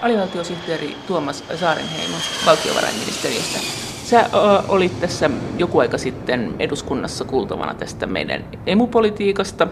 [0.00, 3.58] alivaltiosihteeri Tuomas Saarenheimo valtiovarainministeriöstä.
[4.04, 4.30] Sä
[4.68, 9.68] olit tässä joku aika sitten eduskunnassa kuultavana tästä meidän emupolitiikasta.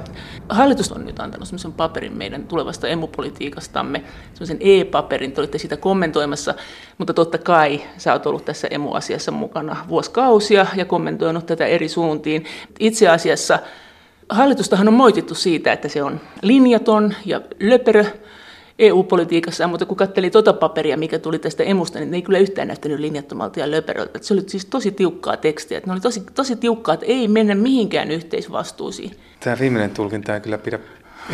[0.48, 4.04] Hallitus on nyt antanut sellaisen paperin meidän tulevasta emupolitiikastamme,
[4.34, 6.54] sellaisen e-paperin, te olitte sitä kommentoimassa,
[6.98, 12.44] mutta totta kai sä oot ollut tässä emuasiassa mukana vuosikausia ja kommentoinut tätä eri suuntiin.
[12.80, 13.58] Itse asiassa
[14.28, 18.04] hallitustahan on moitittu siitä, että se on linjaton ja löperö,
[18.78, 22.68] EU-politiikassa, mutta kun katseli tuota paperia, mikä tuli tästä emusta, niin ne ei kyllä yhtään
[22.68, 24.18] näyttänyt linjattomalta ja löperöltä.
[24.22, 25.80] Se oli siis tosi tiukkaa tekstiä.
[25.86, 29.10] Ne oli tosi, tosi tiukkaa, että ei mennä mihinkään yhteisvastuusiin.
[29.40, 30.78] Tämä viimeinen tulkinta ei kyllä pidä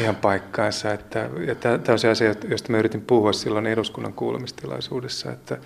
[0.00, 0.92] ihan paikkaansa.
[0.92, 5.58] Että, ja tämä on se asia, josta mä yritin puhua silloin eduskunnan kuulemistilaisuudessa, että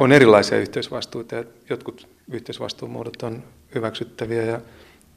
[0.00, 3.42] on erilaisia yhteisvastuuta ja jotkut yhteisvastuumuodot on
[3.74, 4.60] hyväksyttäviä ja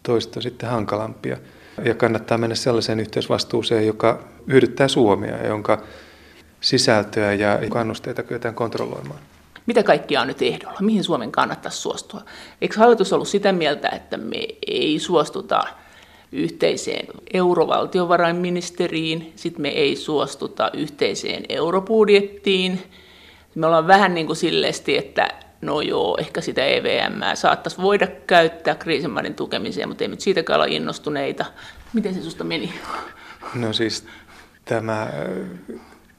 [0.04, 1.38] toiset on sitten hankalampia.
[1.84, 5.82] Ja kannattaa mennä sellaiseen yhteisvastuuseen, joka hyödyttää Suomea ja jonka
[6.62, 9.20] sisältöä ja kannusteita kyetään kontrolloimaan.
[9.66, 10.78] Mitä kaikkia on nyt ehdolla?
[10.82, 12.22] Mihin Suomen kannattaisi suostua?
[12.62, 15.64] Eikö hallitus ollut sitä mieltä, että me ei suostuta
[16.32, 22.84] yhteiseen eurovaltiovarainministeriin, sitten me ei suostuta yhteiseen eurobudjettiin.
[23.56, 25.30] Me ollaan vähän niin kuin silleesti, että
[25.66, 30.66] no joo, ehkä sitä EVM saattaisi voida käyttää kriisimaiden tukemiseen, mutta ei nyt siitäkään olla
[30.66, 31.46] innostuneita.
[31.94, 32.74] Miten se susta meni?
[33.56, 34.06] No siis
[34.66, 35.10] tämä äh,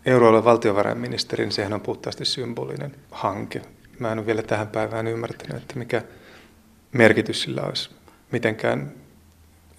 [0.06, 3.62] euroalueen valtiovarainministerin, sehän on puhtaasti symbolinen hanke.
[3.98, 6.02] Mä en ole vielä tähän päivään ymmärtänyt, että mikä
[6.92, 7.90] merkitys sillä olisi
[8.32, 8.92] mitenkään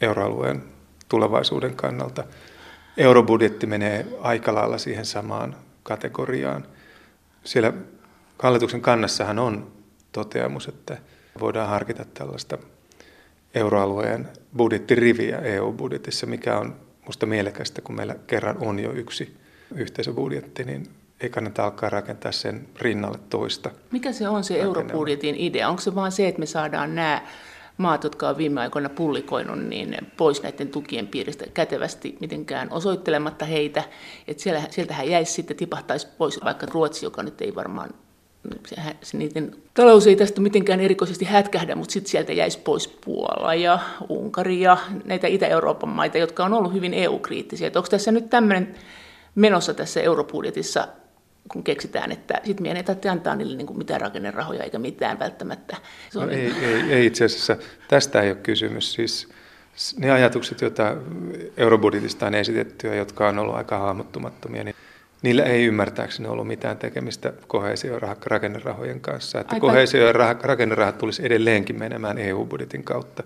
[0.01, 0.63] euroalueen
[1.09, 2.23] tulevaisuuden kannalta.
[2.97, 6.65] Eurobudjetti menee aika lailla siihen samaan kategoriaan.
[7.43, 7.73] Siellä
[8.39, 9.71] Hallituksen kannassahan on
[10.11, 10.97] toteamus, että
[11.39, 12.57] voidaan harkita tällaista
[13.55, 19.37] euroalueen budjettiriviä EU-budjetissa, mikä on minusta mielekästä, kun meillä kerran on jo yksi
[19.75, 20.87] yhteisöbudjetti, niin
[21.21, 23.71] ei kannata alkaa rakentaa sen rinnalle toista.
[23.91, 25.69] Mikä se on se eurobudjetin idea?
[25.69, 27.21] Onko se vain se, että me saadaan nämä
[27.77, 33.83] maat, jotka on viime aikoina pullikoinut, niin pois näiden tukien piiristä kätevästi mitenkään osoittelematta heitä.
[34.27, 37.89] Että siellä, sieltähän jäisi sitten, tipahtaisi pois vaikka Ruotsi, joka nyt ei varmaan
[38.67, 43.55] se, se niiden talous ei tästä mitenkään erikoisesti hätkähdä, mutta sitten sieltä jäisi pois Puola
[43.55, 47.67] ja Unkari ja näitä Itä-Euroopan maita, jotka on ollut hyvin EU-kriittisiä.
[47.67, 48.75] Että onko tässä nyt tämmöinen
[49.35, 50.87] menossa tässä eurobudjetissa,
[51.51, 55.19] kun keksitään, että sitten meidän ei tarvitse antaa niille niin kuin mitään rakennerahoja eikä mitään
[55.19, 55.77] välttämättä.
[56.09, 58.93] Se on no ei, ei, ei itse asiassa, tästä ei ole kysymys.
[58.93, 59.27] Siis
[59.97, 60.97] ne ajatukset, joita
[61.57, 64.75] eurobudjetista on esitetty ja jotka on ollut aika hahmottumattomia, niin
[65.21, 69.39] Niillä ei ymmärtääkseni ollut mitään tekemistä kohesio- ja rakennerahojen kanssa.
[69.39, 70.13] Että kohesio- ja
[70.43, 73.23] rakennerahat tulisi edelleenkin menemään EU-budjetin kautta.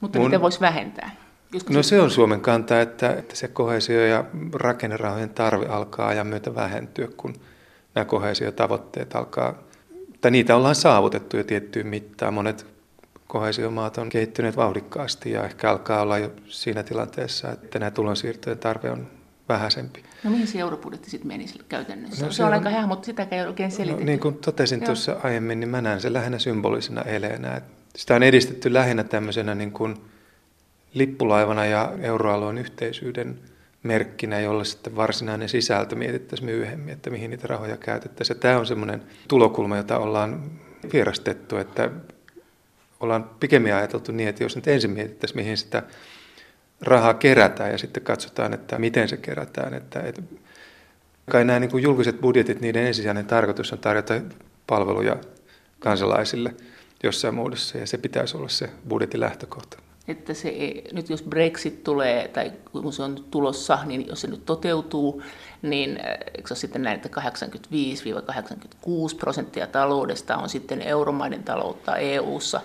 [0.00, 0.28] Mutta Mun...
[0.28, 1.10] miten voisi vähentää?
[1.52, 6.26] Joskus no se on Suomen kanta, että, että se kohesio- ja rakennerahojen tarve alkaa ajan
[6.26, 7.34] myötä vähentyä, kun
[7.94, 9.54] nämä kohesiotavoitteet alkaa,
[10.20, 12.34] tai niitä ollaan saavutettu jo tiettyyn mittaan.
[12.34, 12.66] Monet
[13.26, 18.90] kohesiomaat on kehittyneet vauhdikkaasti ja ehkä alkaa olla jo siinä tilanteessa, että nämä tulonsiirtojen tarve
[18.90, 19.06] on
[19.48, 20.04] vähäisempi.
[20.24, 22.24] No mihin se eurobudjetti sitten meni käytännössä?
[22.24, 24.04] No, se, se on, on aika hea, mutta sitäkään ei oikein selitetty.
[24.04, 24.86] No, niin kuin totesin Joo.
[24.86, 27.60] tuossa aiemmin, niin mä näen sen lähinnä symbolisena eleenä.
[27.96, 29.96] Sitä on edistetty lähinnä tämmöisenä niin kuin
[30.94, 33.38] lippulaivana ja euroalueen yhteisyyden
[33.82, 38.38] merkkinä, jolle sitten varsinainen sisältö mietittäisiin myöhemmin, että mihin niitä rahoja käytettäisiin.
[38.38, 40.50] Tämä on semmoinen tulokulma, jota ollaan
[40.92, 41.90] vierastettu, että
[43.00, 45.82] ollaan pikemmin ajateltu niin, että jos nyt ensin mietittäisiin, mihin sitä
[46.84, 49.74] rahaa kerätään ja sitten katsotaan, että miten se kerätään.
[49.74, 50.22] Että, että
[51.30, 54.14] kai nämä niin kuin julkiset budjetit, niiden ensisijainen tarkoitus on tarjota
[54.66, 55.16] palveluja
[55.78, 56.54] kansalaisille
[57.02, 59.78] jossain muodossa ja se pitäisi olla se budjetin lähtökohta.
[60.08, 60.54] Että se,
[60.92, 65.22] nyt jos Brexit tulee, tai kun se on nyt tulossa, niin jos se nyt toteutuu,
[65.62, 66.00] niin
[66.34, 72.60] eikö se sitten näin, että 85-86 prosenttia taloudesta on sitten euromaiden taloutta EU-ssa,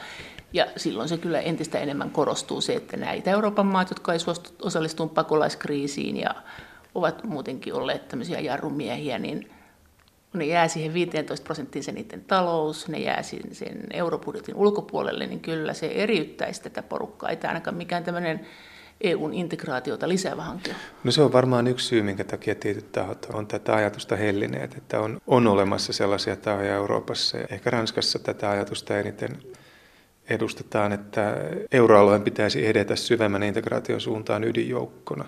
[0.54, 4.50] ja silloin se kyllä entistä enemmän korostuu se, että nämä Itä-Euroopan maat, jotka ei suostu
[4.62, 6.36] osallistumaan pakolaiskriisiin ja
[6.96, 9.50] ovat muutenkin olleet tämmöisiä jarrumiehiä, niin
[10.34, 15.74] ne jää siihen 15 prosenttiin se niiden talous, ne jää sen eurobudjetin ulkopuolelle, niin kyllä
[15.74, 17.30] se eriyttäisi tätä porukkaa.
[17.30, 18.48] Ei tämä ainakaan mikään tämmöinen
[19.02, 20.75] EUn integraatiota lisäävä hanke.
[21.04, 25.00] No se on varmaan yksi syy, minkä takia tietyt tahot on tätä ajatusta hellineet, että
[25.00, 29.38] on, on olemassa sellaisia tahoja Euroopassa ja ehkä Ranskassa tätä ajatusta eniten
[30.30, 31.38] edustetaan, että
[31.72, 35.26] euroalueen pitäisi edetä syvemmän integraation suuntaan ydinjoukkona.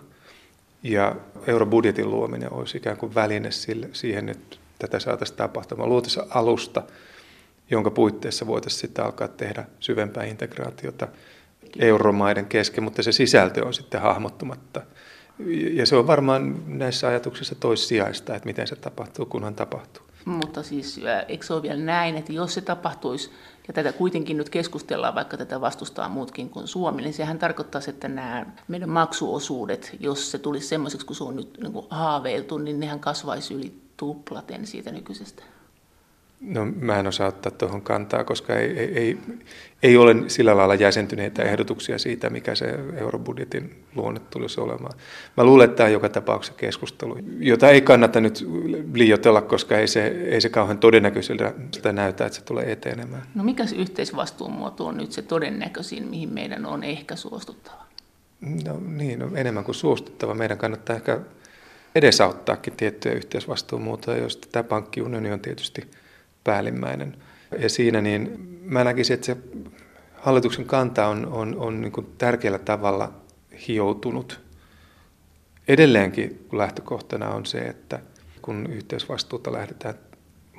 [0.83, 1.15] Ja
[1.47, 5.89] eurobudjetin luominen olisi ikään kuin väline sille, siihen, että tätä saataisiin tapahtumaan.
[5.89, 6.83] Luotaisiin alusta,
[7.71, 11.07] jonka puitteissa voitaisiin sitten alkaa tehdä syvempää integraatiota
[11.79, 14.81] euromaiden kesken, mutta se sisältö on sitten hahmottumatta.
[15.71, 20.03] Ja se on varmaan näissä ajatuksissa toissijaista, että miten se tapahtuu, kunhan tapahtuu.
[20.25, 23.31] Mutta siis eikö se ole vielä näin, että jos se tapahtuisi,
[23.67, 28.07] ja tätä kuitenkin nyt keskustellaan, vaikka tätä vastustaa muutkin kuin Suomi, niin sehän tarkoittaisi, että
[28.07, 32.79] nämä meidän maksuosuudet, jos se tulisi semmoiseksi kuin se on nyt niin kuin haaveiltu, niin
[32.79, 35.43] nehän kasvaisi yli tuplaten siitä nykyisestä.
[36.41, 39.17] No mä en osaa ottaa tuohon kantaa, koska ei, ei, ei,
[39.83, 44.93] ei ole sillä lailla jäsentyneitä ehdotuksia siitä, mikä se eurobudjetin luonne tulisi olemaan.
[45.37, 48.47] Mä luulen, että tämä on joka tapauksessa keskustelu, jota ei kannata nyt
[48.93, 53.23] liioitella, koska ei se, ei se kauhean todennäköiseltä sitä näytä, että se tulee etenemään.
[53.35, 57.85] No mikä se yhteisvastuun muoto on nyt se todennäköisin, mihin meidän on ehkä suostuttava?
[58.65, 60.35] No niin, no, enemmän kuin suostuttava.
[60.35, 61.19] Meidän kannattaa ehkä
[61.95, 65.87] edesauttaakin tiettyjä yhteisvastuumuotoja, joista tämä pankkiunioni on tietysti–
[66.43, 67.17] päällimmäinen.
[67.59, 69.37] Ja siinä niin mä näkisin, että se
[70.13, 73.13] hallituksen kanta on, on, on niin kuin tärkeällä tavalla
[73.67, 74.41] hioutunut.
[75.67, 77.99] Edelleenkin lähtökohtana on se, että
[78.41, 79.95] kun yhteisvastuuta lähdetään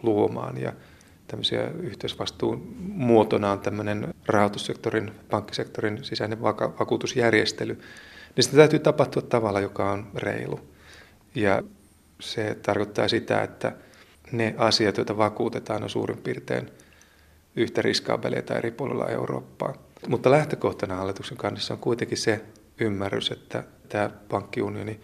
[0.03, 0.73] luomaan ja
[1.27, 7.75] tämmöisiä yhteisvastuun muotona on tämmöinen rahoitussektorin, pankkisektorin sisäinen vaka- vakuutusjärjestely,
[8.37, 10.61] niin sitä täytyy tapahtua tavalla, joka on reilu.
[11.35, 11.63] Ja
[12.21, 13.73] se tarkoittaa sitä, että
[14.33, 16.71] ne asiat, joita vakuutetaan, on suurin piirtein
[17.57, 19.75] yhtä riskaabeleita eri puolilla Eurooppaa.
[20.09, 22.41] Mutta lähtökohtana hallituksen kannassa on kuitenkin se
[22.81, 25.01] ymmärrys, että tämä pankkiunioni,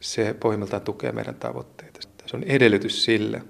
[0.00, 2.00] se pohjimmiltaan tukee meidän tavoitteita.
[2.26, 3.42] Se on edellytys sille,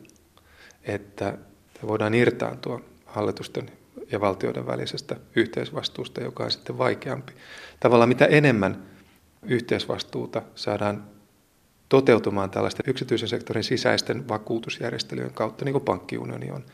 [0.85, 1.39] että
[1.87, 3.71] voidaan irtaantua hallitusten
[4.13, 7.33] ja valtioiden välisestä yhteisvastuusta, joka on sitten vaikeampi.
[7.81, 8.83] Tavallaan mitä enemmän
[9.43, 11.05] yhteisvastuuta saadaan
[11.95, 16.65] toteutumaan tällaisten yksityisen sektorin sisäisten vakuutusjärjestelyjen kautta, niin kuin pankkiunioni on,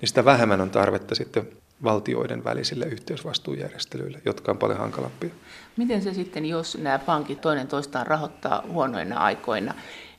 [0.00, 1.48] niin sitä vähemmän on tarvetta sitten
[1.84, 5.30] valtioiden välisille yhteisvastuujärjestelyille, jotka on paljon hankalampia.
[5.76, 9.74] Miten se sitten, jos nämä pankit toinen toistaan rahoittaa huonoina aikoina,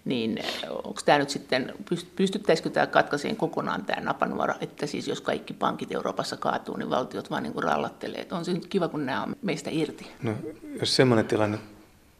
[0.05, 0.39] niin
[0.69, 1.73] onko tämä nyt sitten,
[2.15, 7.31] pystyttäisikö tämä katkaiseen kokonaan tämä napanuora, että siis jos kaikki pankit Euroopassa kaatuu, niin valtiot
[7.31, 8.27] vaan niin kuin rallattelee.
[8.31, 10.11] On se nyt kiva, kun nämä on meistä irti.
[10.23, 10.33] No,
[10.79, 11.57] jos semmoinen tilanne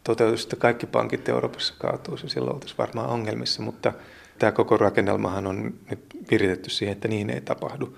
[0.04, 3.94] toteutus, että kaikki pankit Euroopassa kaatuisi, silloin oltaisiin varmaan ongelmissa, mutta
[4.40, 6.00] tämä koko rakennelmahan on nyt
[6.32, 7.98] viritetty siihen, että niin ei tapahdu,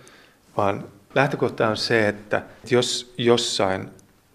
[0.58, 3.90] vaan lähtökohta on se, että jos jossain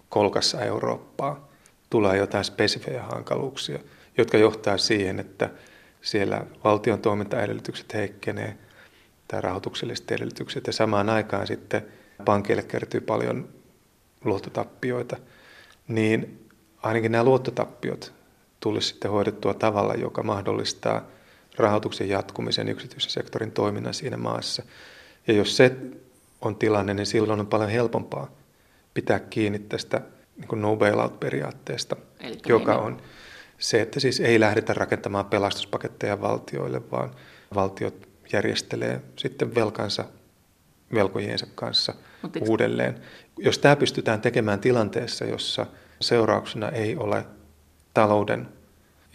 [0.09, 1.49] kolkassa Eurooppaa
[1.89, 3.79] tulee jotain spesifejä hankaluuksia,
[4.17, 5.49] jotka johtaa siihen, että
[6.01, 8.57] siellä valtion toimintaedellytykset heikkenee
[9.27, 11.85] tai rahoitukselliset edellytykset ja samaan aikaan sitten
[12.25, 13.49] pankeille kertyy paljon
[14.23, 15.17] luottotappioita,
[15.87, 16.40] niin
[16.83, 18.13] ainakin nämä luottotappiot
[18.59, 21.07] tulisi sitten hoidettua tavalla, joka mahdollistaa
[21.57, 24.63] rahoituksen jatkumisen yksityisen sektorin toiminnan siinä maassa.
[25.27, 25.75] Ja jos se
[26.41, 28.31] on tilanne, niin silloin on paljon helpompaa
[28.93, 30.01] pitää kiinni tästä
[30.37, 32.83] niin no bailout-periaatteesta, Eli joka niin.
[32.83, 33.01] on
[33.59, 37.11] se, että siis ei lähdetä rakentamaan pelastuspaketteja valtioille, vaan
[37.55, 40.05] valtiot järjestelee sitten velkansa
[40.93, 43.01] velkojiensa kanssa Mutta uudelleen.
[43.37, 45.65] Jos tämä pystytään tekemään tilanteessa, jossa–
[46.01, 47.25] seurauksena ei ole
[47.93, 48.47] talouden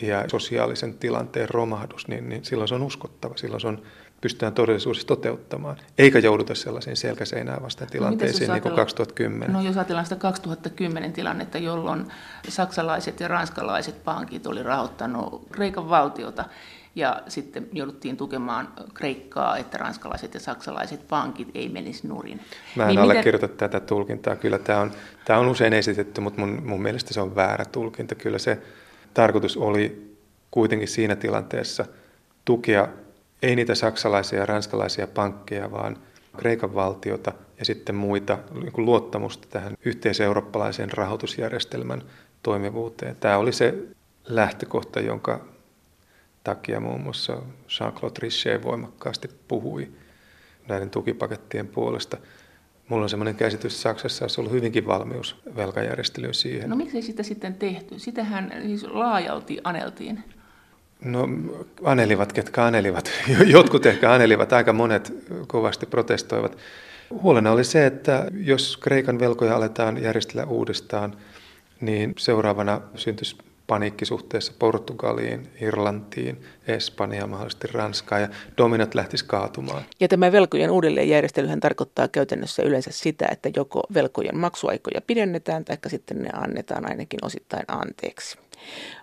[0.02, 3.82] ja sosiaalisen tilanteen romahdus, niin, niin silloin se on uskottava, silloin se on,
[4.20, 9.52] pystytään todellisuudessa toteuttamaan, eikä jouduta sellaisiin selkäseinään vastaan no, tilanteisiin no, niin kuin 2010.
[9.52, 12.06] No jos ajatellaan sitä 2010 tilannetta, jolloin
[12.48, 16.44] saksalaiset ja ranskalaiset pankit oli rahoittanut Kreikan valtiota,
[16.96, 22.40] ja sitten jouduttiin tukemaan Kreikkaa, että ranskalaiset ja saksalaiset pankit ei menisi nurin.
[22.76, 23.59] Mä en niin allekirjoita miten...
[23.59, 24.37] tätä tulkintaa.
[24.37, 24.92] Kyllä tämä on,
[25.25, 28.14] tämä on usein esitetty, mutta mun, mun mielestä se on väärä tulkinta.
[28.14, 28.59] Kyllä se
[29.14, 30.16] tarkoitus oli
[30.50, 31.85] kuitenkin siinä tilanteessa
[32.44, 32.88] tukea
[33.42, 35.97] ei niitä saksalaisia ja ranskalaisia pankkeja, vaan
[36.37, 42.02] Kreikan valtiota ja sitten muita niin luottamusta tähän yhteiseurooppalaisen rahoitusjärjestelmän
[42.42, 43.16] toimivuuteen.
[43.20, 43.75] Tämä oli se
[44.25, 45.55] lähtökohta, jonka
[46.46, 49.88] takia muun muassa Jean-Claude Trichet voimakkaasti puhui
[50.68, 52.16] näiden tukipakettien puolesta.
[52.88, 56.70] Mulla on sellainen käsitys, että Saksassa olisi ollut hyvinkin valmius velkajärjestelyyn siihen.
[56.70, 57.98] No miksi sitä sitten tehty?
[57.98, 60.24] Sitähän siis laajalti aneltiin.
[61.04, 61.28] No
[61.82, 63.10] anelivat, ketkä anelivat.
[63.56, 65.12] Jotkut ehkä anelivat, aika monet
[65.46, 66.56] kovasti protestoivat.
[67.10, 71.16] Huolena oli se, että jos Kreikan velkoja aletaan järjestellä uudestaan,
[71.80, 73.36] niin seuraavana syntyisi
[73.66, 79.82] paniikki suhteessa Portugaliin, Irlantiin, Espanjaan, mahdollisesti Ranskaan ja dominat lähtisi kaatumaan.
[80.00, 86.23] Ja tämä velkojen uudelleenjärjestelyhän tarkoittaa käytännössä yleensä sitä, että joko velkojen maksuaikoja pidennetään tai sitten
[86.23, 88.38] ne annetaan ainakin osittain anteeksi.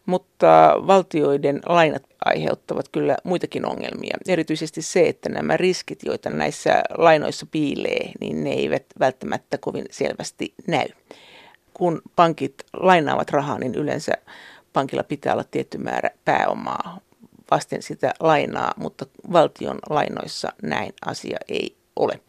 [0.05, 4.17] Mutta valtioiden lainat aiheuttavat kyllä muitakin ongelmia.
[4.27, 10.53] Erityisesti se, että nämä riskit, joita näissä lainoissa piilee, niin ne eivät välttämättä kovin selvästi
[10.67, 10.87] näy.
[11.73, 14.13] Kun pankit lainaavat rahaa, niin yleensä
[14.73, 16.99] pankilla pitää olla tietty määrä pääomaa
[17.51, 22.19] vasten sitä lainaa, mutta valtion lainoissa näin asia ei ole.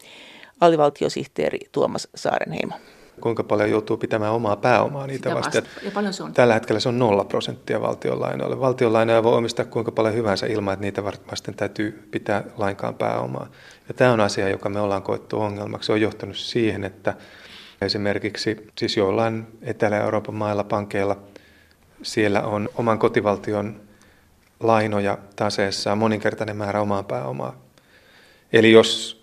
[0.61, 2.75] Alivaltiosihteeri Tuomas Saarenheimo.
[3.21, 5.63] Kuinka paljon joutuu pitämään omaa pääomaa niitä Sitä vasten?
[5.63, 6.33] vasta- ja paljon se on?
[6.33, 8.59] Tällä hetkellä se on nolla prosenttia valtionlainoille.
[8.59, 13.47] Valtionlainoja voi omistaa kuinka paljon hyvänsä ilman, että niitä vasten täytyy pitää lainkaan pääomaa.
[13.87, 15.85] Ja tämä on asia, joka me ollaan koettu ongelmaksi.
[15.87, 17.13] Se on johtanut siihen, että
[17.81, 21.17] esimerkiksi siis joillain Etelä-Euroopan mailla, pankeilla,
[22.05, 23.81] siellä on oman kotivaltion
[24.59, 27.55] lainoja taseessaan moninkertainen määrä omaa pääomaa.
[28.53, 29.21] Eli jos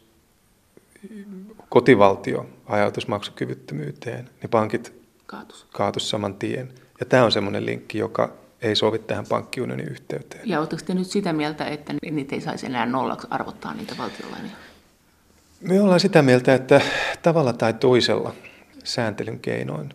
[1.69, 4.93] kotivaltio ajautuisi maksukyvyttömyyteen, niin pankit
[5.27, 5.67] Kaatus.
[5.73, 6.73] kaatuisi saman tien.
[7.01, 10.49] Ja tämä on semmoinen linkki, joka ei sovi tähän pankkiunionin yhteyteen.
[10.49, 14.55] Ja oletteko te nyt sitä mieltä, että niitä ei saisi enää nollaksi arvottaa niitä valtionlainoja?
[15.61, 16.81] Me ollaan sitä mieltä, että
[17.23, 18.35] tavalla tai toisella
[18.85, 19.95] sääntelyn keinoin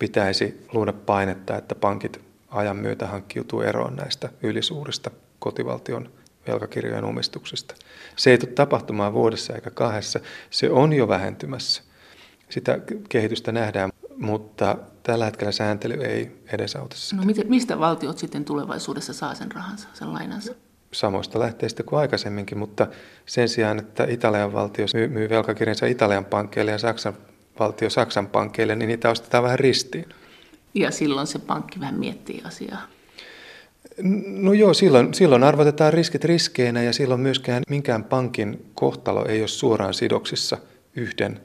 [0.00, 6.10] pitäisi luoda painetta, että pankit ajan myötä hankkiutuu eroon näistä ylisuurista kotivaltion
[6.46, 7.74] velkakirjojen omistuksista.
[8.16, 10.20] Se ei tule tapahtumaan vuodessa eikä kahdessa.
[10.50, 11.82] Se on jo vähentymässä.
[12.48, 12.78] Sitä
[13.08, 17.16] kehitystä nähdään, mutta tällä hetkellä sääntely ei edesauta sitä.
[17.16, 20.54] No miten, mistä valtiot sitten tulevaisuudessa saa sen rahansa, sen lainansa?
[20.92, 22.86] samoista lähteistä kuin aikaisemminkin, mutta
[23.26, 27.14] sen sijaan, että Italian valtio myy, myy velkakirjansa Italian pankkeille ja Saksan
[27.60, 30.04] valtio Saksan pankkeille, niin niitä ostetaan vähän ristiin.
[30.74, 32.82] Ja silloin se pankki vähän miettii asiaa.
[34.26, 39.48] No joo, silloin, silloin arvotetaan riskit riskeinä ja silloin myöskään minkään pankin kohtalo ei ole
[39.48, 40.58] suoraan sidoksissa
[40.96, 41.40] yhden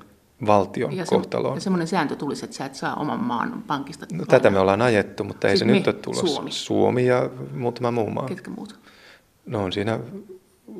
[0.47, 1.57] valtion Ja, se, kohtaloon.
[1.57, 4.81] ja semmoinen sääntö tulisi, että sä et saa oman maan pankista No, tätä me ollaan
[4.81, 6.27] ajettu, mutta ei Siis se nyt ole tulossa.
[6.27, 6.51] Suomi.
[6.51, 8.27] Suomi ja muutama muu maa.
[8.27, 8.79] Ketkä muut?
[9.45, 9.99] No on siinä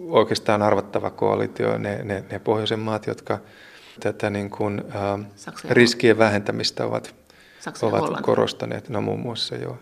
[0.07, 3.39] oikeastaan arvattava koalitio, ne, ne, ne pohjoisen maat, jotka
[3.99, 7.15] tätä niin kuin, äh, Saksa riskien vähentämistä ovat,
[7.59, 8.23] Saksa ovat Hollanti.
[8.23, 8.89] korostaneet.
[8.89, 9.77] No muun muassa joo.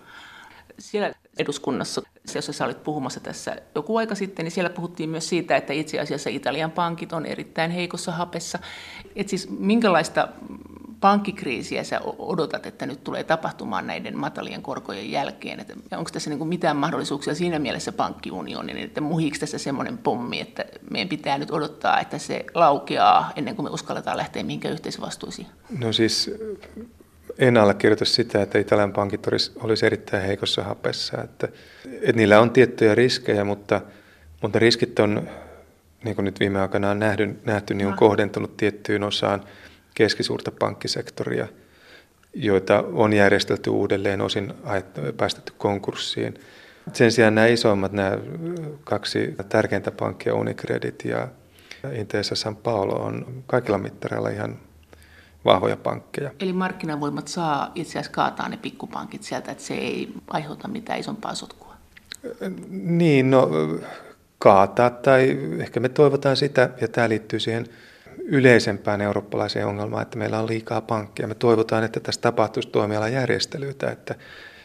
[0.80, 2.02] Siellä eduskunnassa,
[2.36, 6.00] jossa sä olit puhumassa tässä joku aika sitten, niin siellä puhuttiin myös siitä, että itse
[6.00, 8.60] asiassa Italian pankit on erittäin heikossa hapessa.
[9.16, 10.28] Et siis minkälaista
[11.00, 15.60] pankkikriisiä sä odotat, että nyt tulee tapahtumaan näiden matalien korkojen jälkeen?
[15.60, 20.40] Että onko tässä niin kuin mitään mahdollisuuksia siinä mielessä pankkiunionin, että muhiiko tässä semmoinen pommi,
[20.40, 25.48] että meidän pitää nyt odottaa, että se laukeaa ennen kuin me uskalletaan lähteä mihinkään yhteisvastuisiin?
[25.80, 26.32] No siis
[27.38, 31.22] en allekirjoita sitä, että Italian pankit olisi, olisi erittäin heikossa hapessa.
[31.24, 31.48] Että,
[31.86, 33.82] että niillä on tiettyjä riskejä, mutta,
[34.42, 35.30] mutta riskit on,
[36.04, 39.44] niin kuin nyt viime aikoina on nähty, nähty niin on kohdentunut tiettyyn osaan
[39.96, 41.48] keskisuurta pankkisektoria,
[42.34, 44.54] joita on järjestelty uudelleen, osin
[45.18, 46.34] päästetty konkurssiin.
[46.94, 48.18] Sen sijaan nämä isoimmat, nämä
[48.84, 51.28] kaksi tärkeintä pankkia, Unicredit ja
[51.94, 54.60] Intesa San Paolo, on kaikilla mittareilla ihan
[55.46, 56.32] vahvoja pankkeja.
[56.40, 61.36] Eli markkinavoimat saa itse asiassa kaataa ne pikkupankit sieltä, että se ei aiheuta mitään isompaa
[61.36, 61.74] sotkua.
[62.70, 63.50] Niin, no
[64.38, 67.68] kaataa tai ehkä me toivotaan sitä, ja tämä liittyy siihen
[68.18, 71.28] yleisempään eurooppalaiseen ongelmaan, että meillä on liikaa pankkia.
[71.28, 74.16] Me toivotaan, että tässä tapahtuisi toimialan järjestelyitä, että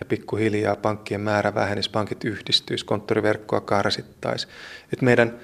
[0.09, 4.49] pikkuhiljaa pankkien määrä vähenisi, pankit yhdistyisi, konttoriverkkoa karsittaisi.
[4.93, 5.39] Että meidän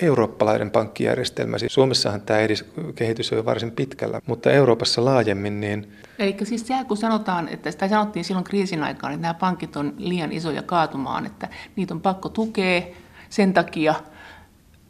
[0.00, 5.92] eurooppalainen pankkijärjestelmä, siis Suomessahan tämä edis, kehitys on jo varsin pitkällä, mutta Euroopassa laajemmin, niin
[6.18, 9.94] Eli siis se, kun sanotaan, että tai sanottiin silloin kriisin aikaan, että nämä pankit on
[9.98, 12.82] liian isoja kaatumaan, että niitä on pakko tukea
[13.30, 13.94] sen takia,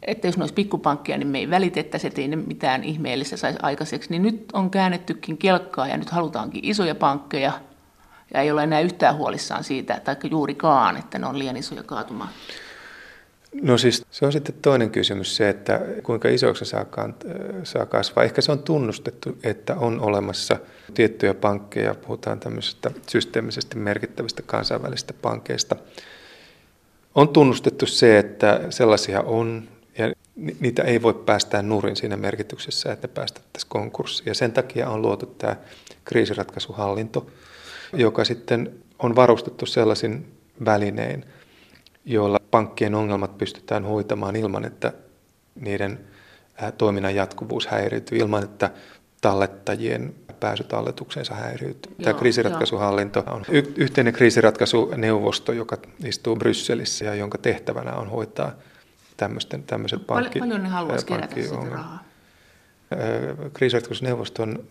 [0.01, 3.59] että jos ne olisi pikkupankkia, niin me ei välitettäisi, että ei ne mitään ihmeellistä saisi
[3.61, 4.09] aikaiseksi.
[4.09, 7.51] Niin nyt on käännettykin kelkkaa ja nyt halutaankin isoja pankkeja
[8.33, 12.29] ja ei ole enää yhtään huolissaan siitä, tai juurikaan, että ne on liian isoja kaatumaan.
[13.61, 16.85] No siis se on sitten toinen kysymys se, että kuinka isoksi saa,
[17.63, 18.23] saa kasvaa.
[18.23, 20.59] Ehkä se on tunnustettu, että on olemassa
[20.93, 25.75] tiettyjä pankkeja, puhutaan tämmöisistä systeemisesti merkittävistä kansainvälisistä pankeista.
[27.15, 30.13] On tunnustettu se, että sellaisia on ja
[30.59, 34.27] niitä ei voi päästää nurin siinä merkityksessä, että päästettäisiin konkurssiin.
[34.27, 35.55] Ja sen takia on luotu tämä
[36.05, 37.27] kriisiratkaisuhallinto,
[37.93, 40.31] joka sitten on varustettu sellaisin
[40.65, 41.25] välinein,
[42.07, 44.93] joilla pankkien ongelmat pystytään hoitamaan ilman, että
[45.55, 45.99] niiden
[46.77, 48.71] toiminnan jatkuvuus häiriytyy, ilman, että
[49.21, 51.91] tallettajien pääsy talletukseensa häiriytyy.
[51.97, 58.51] Joo, Tämä kriisiratkaisuhallinto on y- yhteinen kriisiratkaisuneuvosto, joka istuu Brysselissä ja jonka tehtävänä on hoitaa
[59.17, 60.39] tämmöisten, tämmöiset pankki...
[60.39, 62.03] Paljon ne haluaisi kerätä sitä rahaa?
[63.53, 64.63] Kriisiratkaisuneuvoston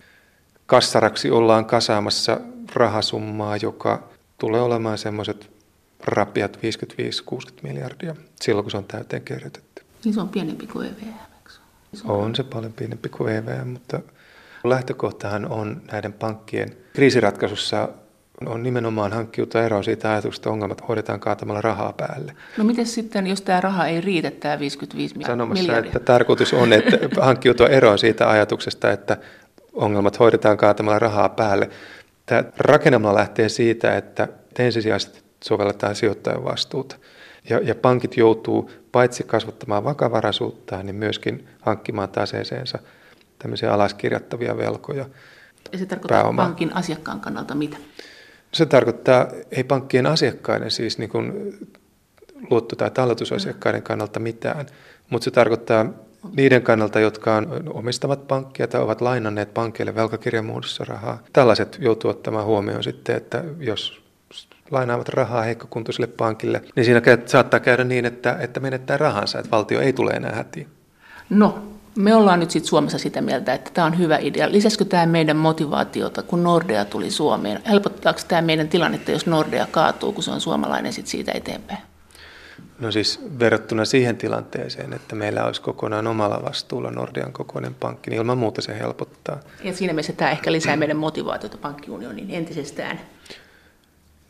[0.66, 2.40] kassaraksi ollaan kasaamassa
[2.74, 5.55] rahasummaa, joka tulee olemaan semmoiset
[6.04, 6.58] rapiat 55-60
[7.62, 9.82] miljardia silloin, kun se on täyteen kerrytetty.
[10.04, 11.12] Niin se on pienempi kuin EVM,
[11.94, 14.00] se on, on se paljon pienempi kuin EVM, mutta
[14.64, 17.88] lähtökohtahan on näiden pankkien kriisiratkaisussa
[18.46, 22.36] on nimenomaan hankkiutua eroon siitä ajatuksesta, että ongelmat hoidetaan kaatamalla rahaa päälle.
[22.56, 25.88] No miten sitten, jos tämä raha ei riitä, tämä 55 Sanomassa, miljardia?
[25.88, 29.16] että tarkoitus on, että hankkiutua eroon siitä ajatuksesta, että
[29.72, 31.70] ongelmat hoidetaan kaatamalla rahaa päälle.
[32.26, 36.96] Tämä rakennelma lähtee siitä, että ensisijaisesti sovelletaan sijoittajan vastuuta.
[37.50, 42.78] Ja, ja pankit joutuu paitsi kasvattamaan vakavaraisuuttaan, niin myöskin hankkimaan taseeseensa
[43.38, 45.06] tämmöisiä alaskirjattavia velkoja.
[45.72, 46.44] Ja se tarkoittaa pääomaa.
[46.44, 47.76] pankin asiakkaan kannalta mitä?
[48.52, 51.56] Se tarkoittaa, ei pankkien asiakkaiden siis niin kuin
[52.50, 54.66] luotto- tai talletusasiakkaiden kannalta mitään,
[55.10, 55.86] mutta se tarkoittaa
[56.36, 61.22] niiden kannalta, jotka on, omistavat pankkia tai ovat lainanneet pankkeille velkakirjan muodossa rahaa.
[61.32, 64.05] Tällaiset joutuu ottamaan huomioon sitten, että jos
[64.70, 69.80] lainaavat rahaa heikkokuntoiselle pankille, niin siinä saattaa käydä niin, että, että menettää rahansa, että valtio
[69.80, 70.66] ei tule enää hätiin.
[71.30, 71.58] No,
[71.96, 74.52] me ollaan nyt sitten Suomessa sitä mieltä, että tämä on hyvä idea.
[74.52, 77.62] Lisäskö tämä meidän motivaatiota, kun Nordea tuli Suomeen?
[77.68, 81.80] Helpottaako tämä meidän tilannetta, jos Nordea kaatuu, kun se on suomalainen sitten siitä eteenpäin?
[82.80, 88.18] No siis verrattuna siihen tilanteeseen, että meillä olisi kokonaan omalla vastuulla Nordean kokoinen pankki, niin
[88.18, 89.40] ilman muuta se helpottaa.
[89.64, 93.00] Ja siinä mielessä tämä ehkä lisää meidän motivaatiota pankkiunioniin entisestään.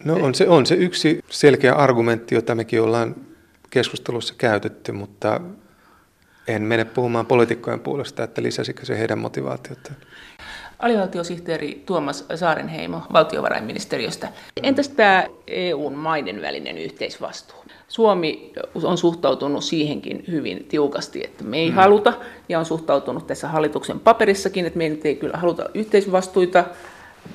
[0.06, 3.16] No on se, on se yksi selkeä argumentti, jota mekin ollaan
[3.70, 5.40] keskustelussa käytetty, mutta
[6.48, 9.96] en mene puhumaan poliitikkojen puolesta, että lisäsikö se heidän motivaatiotaan.
[10.78, 14.28] Alivaltiosihteeri Tuomas Saarenheimo valtiovarainministeriöstä.
[14.62, 17.64] Entäs tämä EUn maiden välinen yhteisvastuu?
[17.88, 21.74] Suomi on suhtautunut siihenkin hyvin tiukasti, että me ei mm.
[21.74, 22.12] haluta,
[22.48, 26.64] ja on suhtautunut tässä hallituksen paperissakin, että me ei kyllä haluta yhteisvastuita.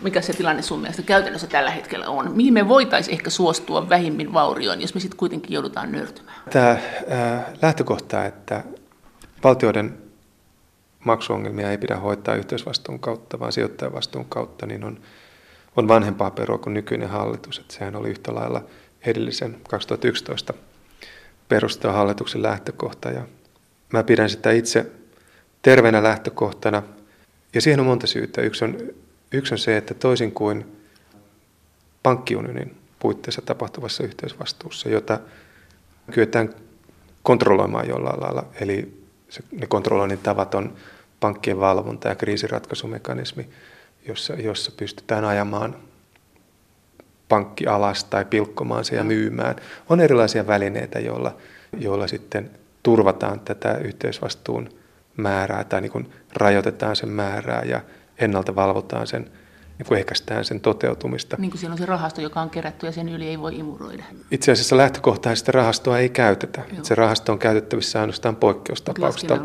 [0.01, 2.31] Mikä se tilanne sun mielestä käytännössä tällä hetkellä on?
[2.35, 6.41] Mihin me voitaisiin ehkä suostua vähimmin vaurioon, jos me sitten kuitenkin joudutaan nöyrtymään?
[6.49, 6.79] Tämä äh,
[7.61, 8.63] lähtökohta, että
[9.43, 9.97] valtioiden
[11.05, 14.99] maksuongelmia ei pidä hoitaa yhteisvastuun kautta, vaan sijoittajavastuun kautta, niin on,
[15.75, 17.59] on vanhempaa perua kuin nykyinen hallitus.
[17.59, 18.63] Että sehän oli yhtä lailla
[19.05, 20.53] edellisen 2011
[21.49, 23.09] perustaa hallituksen lähtökohta.
[23.09, 23.21] Ja
[23.93, 24.85] mä pidän sitä itse
[25.61, 26.83] terveenä lähtökohtana.
[27.53, 28.41] Ja siihen on monta syytä.
[28.41, 28.77] Yksi on,
[29.31, 30.77] yksi on se, että toisin kuin
[32.03, 35.19] pankkiunionin puitteissa tapahtuvassa yhteisvastuussa, jota
[36.11, 36.53] kyetään
[37.23, 40.73] kontrolloimaan jollain lailla, eli se, ne kontrolloinnin tavat on
[41.19, 43.49] pankkien valvonta ja kriisiratkaisumekanismi,
[44.07, 45.75] jossa, jossa pystytään ajamaan
[47.29, 49.55] pankki alas tai pilkkomaan se ja myymään.
[49.89, 51.37] On erilaisia välineitä, joilla,
[51.77, 52.51] joilla sitten
[52.83, 54.69] turvataan tätä yhteisvastuun
[55.17, 57.81] määrää tai niin rajoitetaan sen määrää ja
[58.21, 59.31] ennalta valvotaan sen
[59.81, 61.37] niin kuin ehkäistään sen toteutumista.
[61.39, 64.03] Niin kuin siellä on se rahasto, joka on kerätty ja sen yli ei voi imuroida.
[64.31, 66.61] Itse asiassa lähtökohtaisesti rahastoa ei käytetä.
[66.73, 66.83] Joo.
[66.83, 69.39] Se rahasto on käytettävissä ainoastaan poikkeustapauksista.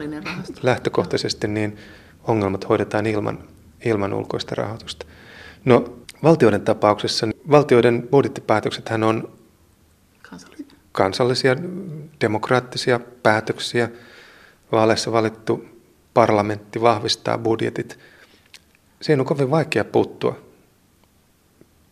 [0.63, 1.77] Lähtökohtaisesti niin
[2.25, 3.39] ongelmat hoidetaan ilman,
[3.85, 5.07] ilman ulkoista rahoitusta.
[5.65, 9.33] No valtioiden tapauksessa, niin valtioiden budjettipäätöksethän on
[10.31, 10.67] kansallisia.
[10.93, 11.57] kansallisia
[12.21, 13.89] demokraattisia päätöksiä.
[14.73, 15.65] Vaaleissa valittu
[16.15, 17.99] parlamentti vahvistaa budjetit–
[19.01, 20.39] Siihen on kovin vaikea puuttua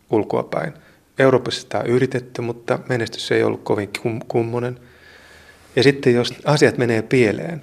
[0.09, 0.73] ulkoapäin.
[1.19, 3.89] Euroopassa sitä on yritetty, mutta menestys ei ollut kovin
[4.27, 4.79] kummonen.
[5.75, 7.61] Ja sitten jos asiat menee pieleen,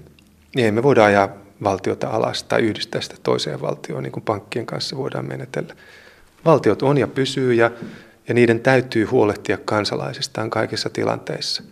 [0.55, 1.29] niin ei me voida ajaa
[1.63, 5.75] valtiota alas tai yhdistää sitä toiseen valtioon, niin kuin pankkien kanssa voidaan menetellä.
[6.45, 7.71] Valtiot on ja pysyy ja,
[8.29, 11.63] ja niiden täytyy huolehtia kansalaisistaan kaikissa tilanteissa.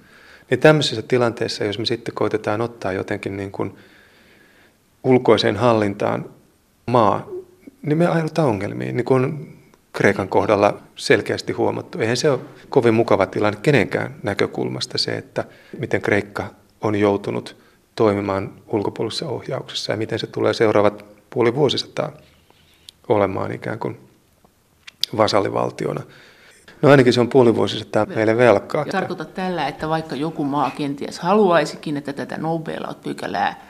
[0.51, 3.77] Niin tämmöisessä tilanteessa, jos me sitten koitetaan ottaa jotenkin niin kuin
[5.05, 6.31] ulkoiseen hallintaan
[6.87, 7.29] maa,
[7.83, 9.57] niin me ajaudutaan ongelmiin, niin kuin
[9.93, 11.99] Kreikan kohdalla selkeästi huomattu.
[11.99, 15.45] Eihän se ole kovin mukava tilanne kenenkään näkökulmasta se, että
[15.79, 16.47] miten Kreikka
[16.81, 17.57] on joutunut
[17.95, 22.13] toimimaan ulkopuolisessa ohjauksessa ja miten se tulee seuraavat puoli vuosisataa
[23.09, 24.01] olemaan ikään kuin
[25.17, 26.03] vasallivaltiona.
[26.83, 28.85] No ainakin se on puoli vuosisataa meille velkaa.
[28.85, 32.63] Tarkoita tällä, että vaikka joku maa kenties haluaisikin, että tätä no
[33.03, 33.70] pykälää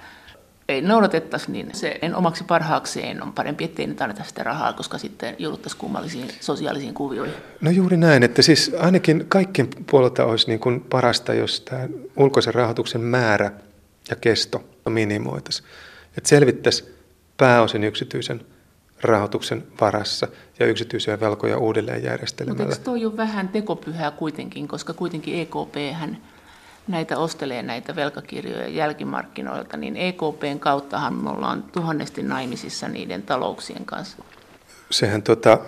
[0.72, 4.98] ei noudatettaisi, niin se en omaksi parhaakseen on parempi, ettei nyt anneta sitä rahaa, koska
[4.98, 7.34] sitten jouduttaisiin kummallisiin sosiaalisiin kuvioihin.
[7.60, 12.54] No juuri näin, että siis ainakin kaikkien puolelta olisi niin kuin parasta, jos tämä ulkoisen
[12.54, 13.50] rahoituksen määrä
[14.10, 15.68] ja kesto minimoitaisiin.
[16.16, 16.90] Että selvittäisiin
[17.36, 18.40] pääosin yksityisen
[19.02, 20.28] rahoituksen varassa
[20.58, 22.64] ja yksityisiä velkoja uudelleen järjestelemällä.
[22.64, 26.18] Mutta eikö toi ole vähän tekopyhää kuitenkin, koska kuitenkin EKP hän
[26.90, 34.16] näitä ostelee näitä velkakirjoja jälkimarkkinoilta, niin EKPn kauttahan me ollaan tuhannesti naimisissa niiden talouksien kanssa.
[34.90, 35.58] Sehän tota,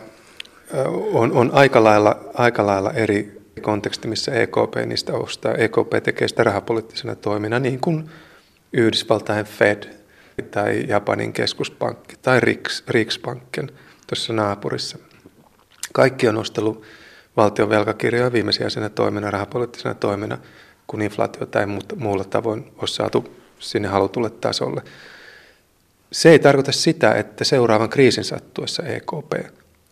[1.13, 5.55] on, on aika, lailla, aika lailla eri konteksti, missä EKP niistä ostaa.
[5.55, 8.11] EKP tekee sitä rahapoliittisena toimina, niin kuin
[8.73, 9.83] Yhdysvaltain Fed
[10.51, 13.71] tai Japanin keskuspankki tai Riks, Riksbanken
[14.07, 14.99] tuossa naapurissa.
[15.93, 16.83] Kaikki on nostellut
[17.37, 20.39] valtion velkakirjoja viimesijaisena toimena, rahapoliittisena toimena,
[20.93, 24.83] kun inflaatiota ei muulla tavoin ole saatu sinne halutulle tasolle.
[26.13, 29.33] Se ei tarkoita sitä, että seuraavan kriisin sattuessa EKP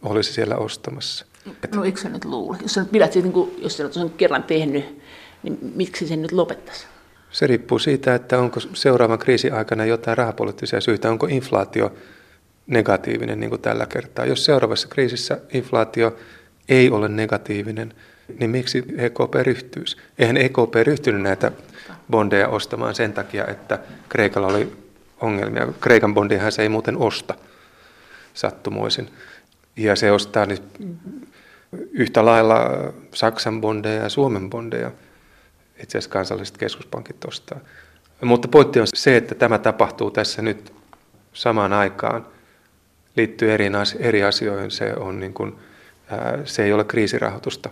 [0.02, 1.26] olisi siellä ostamassa.
[1.74, 2.58] No eikö sä nyt luule?
[2.62, 5.02] Jos sä nyt pidät siitä, niin jos sä sen kerran tehnyt,
[5.42, 6.86] niin miksi sen nyt lopettaisi?
[7.30, 11.92] Se riippuu siitä, että onko seuraavan kriisin aikana jotain rahapoliittisia syitä, onko inflaatio
[12.66, 14.26] negatiivinen niin kuin tällä kertaa.
[14.26, 16.16] Jos seuraavassa kriisissä inflaatio
[16.68, 17.94] ei ole negatiivinen,
[18.38, 19.96] niin miksi EKP ryhtyisi?
[20.18, 21.52] Eihän EKP ryhtynyt näitä
[22.10, 24.72] bondeja ostamaan sen takia, että Kreikalla oli
[25.20, 25.68] ongelmia.
[25.80, 27.34] Kreikan bondihan se ei muuten osta
[28.34, 29.08] sattumoisin.
[29.76, 30.58] Ja se ostaa niin
[31.92, 32.70] yhtä lailla
[33.14, 34.90] Saksan bondeja ja Suomen bondeja.
[35.82, 37.60] Itse asiassa kansalliset keskuspankit ostaa.
[38.24, 40.72] Mutta pointti on se, että tämä tapahtuu tässä nyt
[41.32, 42.26] samaan aikaan.
[43.16, 43.66] Liittyy eri,
[43.98, 44.70] eri asioihin.
[44.70, 45.58] Se, on niin kuin,
[46.44, 47.70] se ei ole kriisirahoitusta.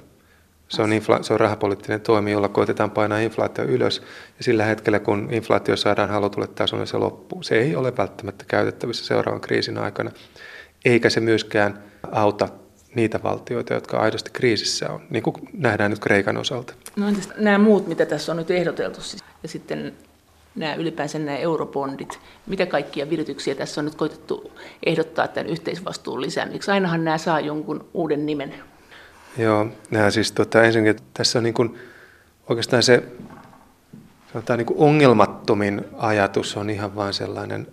[0.69, 4.03] Se on, infla, se on rahapoliittinen toimi, jolla koitetaan painaa inflaatio ylös.
[4.39, 7.43] Ja sillä hetkellä, kun inflaatio saadaan halutulle tasolle, se loppuu.
[7.43, 10.11] Se ei ole välttämättä käytettävissä seuraavan kriisin aikana.
[10.85, 12.49] Eikä se myöskään auta
[12.95, 16.75] niitä valtioita, jotka aidosti kriisissä on, niin kuin nähdään nyt Kreikan osalta.
[16.97, 19.95] No entäs nämä muut, mitä tässä on nyt ehdoteltu, siis, ja sitten
[20.55, 24.53] nämä ylipäänsä nämä eurobondit, mitä kaikkia virityksiä tässä on nyt koitettu
[24.87, 26.71] ehdottaa tämän yhteisvastuun lisäämiseksi?
[26.71, 28.55] Ainahan nämä saa jonkun uuden nimen.
[29.37, 31.79] Joo, nämä siis tota, ensinnäkin tässä on niin kuin,
[32.49, 33.03] oikeastaan se
[34.33, 37.67] sanotaan niin kuin ongelmattomin ajatus on ihan vain sellainen,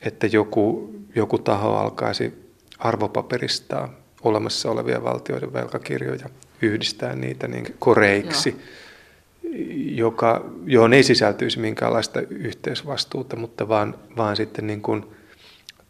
[0.00, 6.28] että joku, joku taho alkaisi arvopaperistaa olemassa olevia valtioiden velkakirjoja,
[6.62, 9.52] yhdistää niitä niin koreiksi, Joo.
[9.80, 15.04] joka, johon ei sisältyisi minkäänlaista yhteisvastuuta, mutta vaan, vaan sitten niin kuin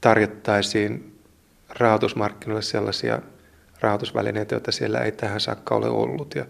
[0.01, 1.19] tarjottaisiin
[1.69, 3.23] rahoitusmarkkinoille sellaisia
[3.83, 6.35] rahoitusvälineitä, joita siellä ei tähän saakka ole ollut.
[6.35, 6.47] Ja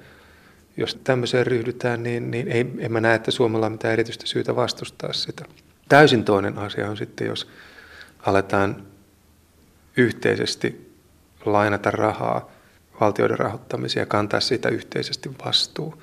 [0.77, 4.57] jos tämmöiseen ryhdytään, niin, niin ei, en mä näe, että Suomella on mitään erityistä syytä
[4.57, 5.45] vastustaa sitä.
[5.88, 7.49] Täysin toinen asia on sitten, jos
[8.27, 8.87] aletaan
[9.97, 10.95] yhteisesti
[11.45, 12.51] lainata rahaa
[13.01, 16.03] valtioiden rahoittamiseen ja kantaa siitä yhteisesti vastuu.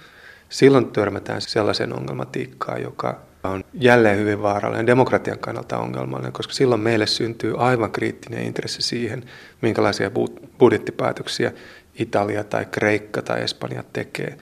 [0.49, 7.07] Silloin törmätään sellaisen ongelmatiikkaan, joka on jälleen hyvin vaarallinen, demokratian kannalta ongelmallinen, koska silloin meille
[7.07, 9.23] syntyy aivan kriittinen intressi siihen,
[9.61, 10.11] minkälaisia
[10.59, 11.51] budjettipäätöksiä
[11.95, 14.37] Italia tai Kreikka tai Espanja tekee.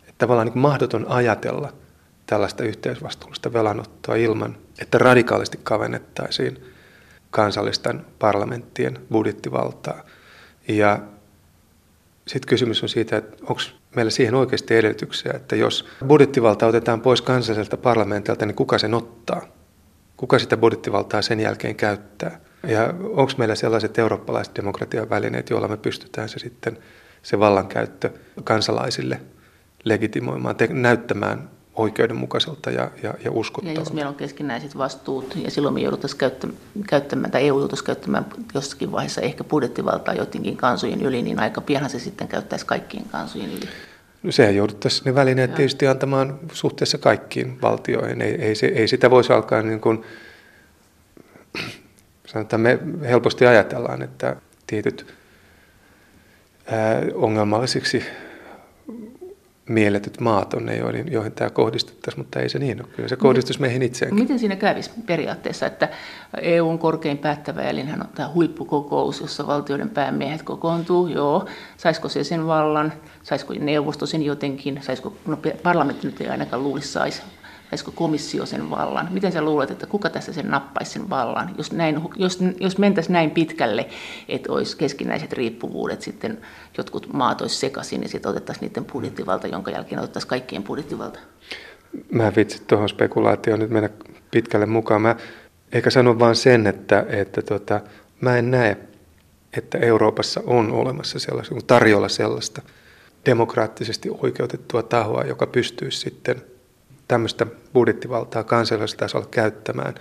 [0.00, 1.72] Että tavallaan niin mahdoton ajatella
[2.26, 6.64] tällaista yhteisvastuullista velanottoa ilman, että radikaalisti kavennettaisiin
[7.30, 10.02] kansallisten parlamenttien budjettivaltaa.
[10.68, 10.98] Ja
[12.28, 13.60] sitten kysymys on siitä, että onko
[13.96, 19.42] meillä siihen oikeasti edellytyksiä, että jos budjettivalta otetaan pois kansalliselta parlamentilta, niin kuka sen ottaa?
[20.16, 22.40] Kuka sitä budjettivaltaa sen jälkeen käyttää?
[22.66, 26.78] Ja onko meillä sellaiset eurooppalaiset demokratian välineet, joilla me pystytään se sitten
[27.22, 28.10] se vallankäyttö
[28.44, 29.20] kansalaisille
[29.84, 33.80] legitimoimaan, te- näyttämään oikeudenmukaiselta ja, ja, ja uskottavalta.
[33.80, 37.84] Ja jos meillä on keskinäiset vastuut ja silloin me jouduttaisiin käyttämään, käyttämään tai EU joutuisi
[37.84, 43.04] käyttämään jossakin vaiheessa ehkä budjettivaltaa joidenkin kansojen yli, niin aika pianhan se sitten käyttäisi kaikkien
[43.04, 43.68] kansojen yli.
[44.22, 48.22] No sehän jouduttaisiin ne välineet tietysti antamaan suhteessa kaikkiin valtioihin.
[48.22, 50.04] Ei, ei, se, ei sitä voisi alkaa niin kuin,
[52.26, 54.36] sanotaan, me helposti ajatellaan, että
[54.66, 55.14] tietyt
[56.66, 58.04] ää, ongelmallisiksi
[59.68, 62.88] mielletyt maat on ne, joihin, joihin tämä kohdistuttaisiin, mutta ei se niin ole.
[62.96, 64.22] Kyllä se kohdistuisi meihin itseenkin.
[64.22, 65.88] Miten siinä kävisi periaatteessa, että
[66.42, 72.46] EUn korkein päättävä elinhän on tämä huippukokous, jossa valtioiden päämiehet kokoontuu, joo, saisiko se sen
[72.46, 77.22] vallan, saisiko neuvosto sen jotenkin, saisiko, no parlamentti nyt ei ainakaan luulisi saisi,
[77.70, 79.08] saisiko komissio sen vallan?
[79.10, 83.12] Miten sä luulet, että kuka tässä sen nappaisi sen vallan, jos, näin, jos, jos mentäisiin
[83.12, 83.88] näin pitkälle,
[84.28, 86.40] että olisi keskinäiset riippuvuudet, sitten
[86.78, 91.18] jotkut maat olisi sekaisin ja sitten otettaisiin niiden budjettivalta, jonka jälkeen otettaisiin kaikkien budjettivalta?
[92.12, 93.90] Mä vitsit tuohon spekulaatioon nyt mennä
[94.30, 95.02] pitkälle mukaan.
[95.02, 95.16] Mä
[95.72, 97.80] eikä sano vain sen, että, että tota,
[98.20, 98.76] mä en näe,
[99.56, 102.62] että Euroopassa on olemassa sellaista, tarjolla sellaista
[103.26, 106.42] demokraattisesti oikeutettua tahoa, joka pystyisi sitten
[107.08, 109.94] tämmöistä budjettivaltaa kansallisella tasolla käyttämään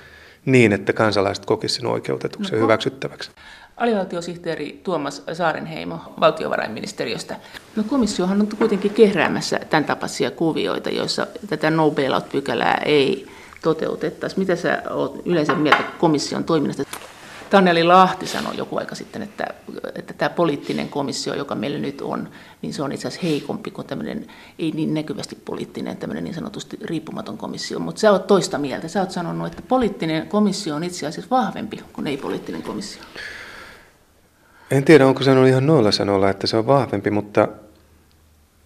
[0.46, 3.32] niin, että kansalaiset kokisivat sen oikeutetuksi no, hyväksyttäväksi.
[3.78, 7.36] Alivaltiosihteeri Tuomas Saarenheimo valtiovarainministeriöstä.
[7.76, 13.28] No komissiohan on kuitenkin kehräämässä tämän tapaisia kuvioita, joissa tätä no bailout-pykälää ei
[13.64, 14.40] toteutettaisi.
[14.40, 16.84] Mitä sä olet yleensä mieltä komission toiminnasta?
[17.50, 19.48] Taneli Lahti sanoi joku aika sitten, että,
[19.96, 22.30] että tämä poliittinen komissio, joka meillä nyt on,
[22.62, 24.28] niin se on itse asiassa heikompi kuin tämmöinen,
[24.60, 27.80] ei niin näkyvästi poliittinen, tämmöinen niin sanotusti riippumaton komissio.
[27.80, 28.88] Mutta sä oot toista mieltä.
[28.88, 33.04] Sä oot sanonut, että poliittinen komissio on itse asiassa vahvempi kuin ei-poliittinen komissio.
[34.72, 37.48] En tiedä, onko sanonut ihan noilla sanoilla, että se on vahvempi, mutta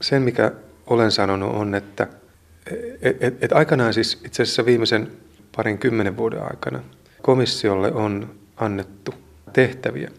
[0.01, 0.51] sen, mikä
[0.87, 2.07] olen sanonut, on, että
[3.01, 5.11] et, et, et aikanaan siis itse asiassa viimeisen
[5.55, 6.79] parin kymmenen vuoden aikana
[7.21, 9.13] komissiolle on annettu
[9.53, 10.11] tehtäviä,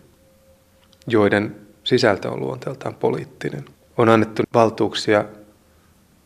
[1.07, 3.65] joiden sisältö on luonteeltaan poliittinen.
[3.97, 5.25] On annettu valtuuksia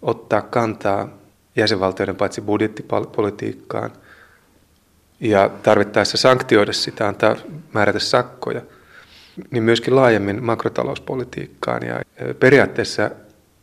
[0.03, 1.09] ottaa kantaa
[1.57, 3.91] jäsenvaltioiden paitsi budjettipolitiikkaan
[5.21, 7.37] ja tarvittaessa sanktioida sitä, antaa
[7.73, 8.63] määrätä sakkoja,
[9.51, 11.83] niin myöskin laajemmin makrotalouspolitiikkaan.
[11.83, 12.01] Ja
[12.41, 13.11] periaatteessa,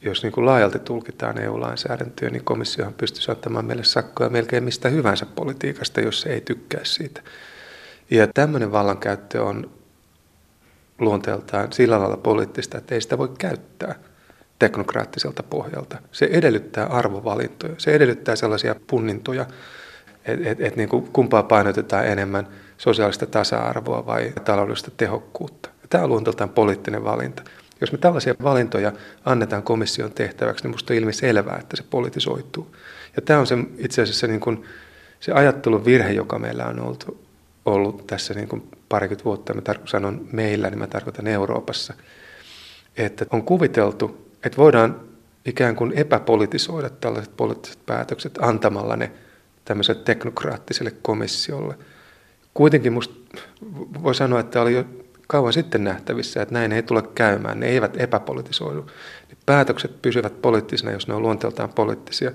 [0.02, 5.26] jos niin kuin laajalti tulkitaan EU-lainsäädäntöä, niin komissiohan pystyisi antamaan meille sakkoja melkein mistä hyvänsä
[5.26, 7.22] politiikasta, jos se ei tykkää siitä.
[8.13, 9.71] Ja tämmöinen vallankäyttö on
[10.99, 13.95] luonteeltaan sillä lailla poliittista, että ei sitä voi käyttää
[14.60, 15.97] teknokraattiselta pohjalta.
[16.12, 19.45] Se edellyttää arvovalintoja, se edellyttää sellaisia punnintoja,
[20.26, 22.47] että et, et niin kumpaa painotetaan enemmän,
[22.78, 25.69] sosiaalista tasa-arvoa vai taloudellista tehokkuutta.
[25.89, 27.43] Tämä on luonteeltaan poliittinen valinta.
[27.82, 28.91] Jos me tällaisia valintoja
[29.26, 32.76] annetaan komission tehtäväksi, niin minusta on ilmi selvää, että se politisoituu.
[33.15, 34.63] Ja tämä on se, itse asiassa niin kuin,
[35.19, 37.22] se ajattelun virhe, joka meillä on ollut,
[37.65, 41.93] ollut tässä niin kuin parikymmentä vuotta, mä tar- sanon meillä, niin mä tarkoitan Euroopassa,
[42.97, 45.02] että on kuviteltu, että voidaan
[45.45, 49.12] ikään kuin epäpolitisoida tällaiset poliittiset päätökset antamalla ne
[49.65, 51.76] tämmöiselle teknokraattiselle komissiolle.
[52.54, 53.15] Kuitenkin musta
[54.04, 54.86] voi sanoa, että oli jo
[55.28, 57.60] kauan sitten nähtävissä, että näin ei tule käymään.
[57.60, 58.82] Ne eivät epäpolitisoidu.
[59.30, 62.32] Ne päätökset pysyvät poliittisina, jos ne on luonteeltaan poliittisia,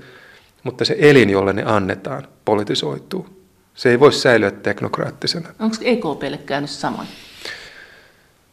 [0.62, 3.37] mutta se elin, jolle ne annetaan, politisoituu.
[3.78, 5.48] Se ei voi säilyä teknokraattisena.
[5.58, 7.08] Onko EKPlle käynyt samoin?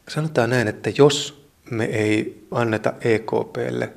[0.08, 3.94] Sanotaan näin, että jos me ei anneta EKPlle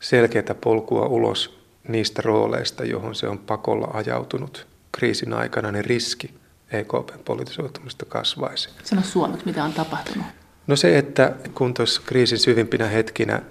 [0.00, 6.34] selkeää polkua ulos niistä rooleista, johon se on pakolla ajautunut kriisin aikana, niin riski
[6.72, 8.68] EKPn politisoitumista kasvaisi.
[8.84, 10.26] Sano suomeksi, mitä on tapahtunut?
[10.66, 13.42] No se, että kun tuossa kriisin syvimpinä hetkinä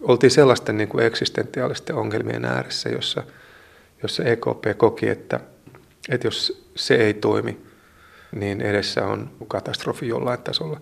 [0.00, 3.22] oltiin sellaisten niin kuin eksistentiaalisten ongelmien ääressä, jossa,
[4.02, 5.40] jossa EKP koki, että
[6.08, 7.58] että jos se ei toimi,
[8.32, 10.80] niin edessä on katastrofi jollain tasolla.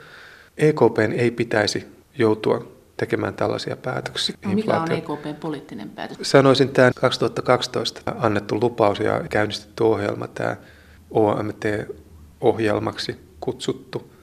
[0.57, 1.87] EKPn ei pitäisi
[2.19, 4.37] joutua tekemään tällaisia päätöksiä.
[4.45, 6.19] No, mikä on EKPn poliittinen päätös?
[6.23, 10.57] Sanoisin tämä 2012 annettu lupaus ja käynnistetty ohjelma, tämä
[11.11, 14.15] OMT-ohjelmaksi kutsuttu,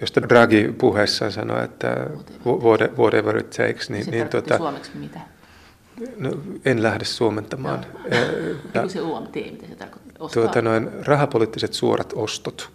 [0.00, 2.06] josta Draghi puheessaan sanoi, että
[2.98, 3.90] whatever it takes.
[3.90, 5.20] Niin, se niin, tuota, suomeksi mitä?
[6.16, 6.30] No,
[6.64, 7.86] en lähde suomentamaan.
[8.74, 8.88] No.
[8.88, 10.01] se OMT, mitä se tarkoittaa?
[10.28, 12.70] Tuota, noin, rahapoliittiset suorat ostot.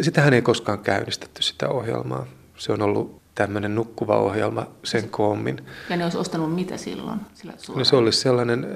[0.00, 2.26] Sitähän ei koskaan käynnistetty sitä ohjelmaa.
[2.56, 5.66] Se on ollut tämmöinen nukkuva ohjelma sen koommin.
[5.90, 7.20] Ja ne olisi ostanut mitä silloin?
[7.34, 8.66] Sillä no se olisi sellainen,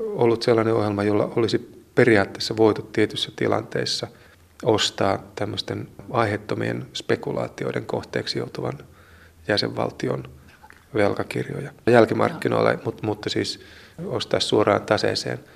[0.00, 4.06] ollut sellainen ohjelma, jolla olisi periaatteessa voitu tietyissä tilanteissa
[4.62, 8.78] ostaa tämmöisten aiheettomien spekulaatioiden kohteeksi joutuvan
[9.48, 10.24] jäsenvaltion
[10.94, 13.60] velkakirjoja jälkimarkkinoille, mutta, mutta siis
[14.06, 15.38] ostaa suoraan taseeseen–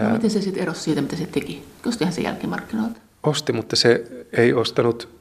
[0.00, 1.64] No, miten se sitten erosi siitä, mitä se teki?
[1.86, 3.00] Ostihan se jälkimarkkinoilta?
[3.22, 5.16] Osti, mutta se ei ostanut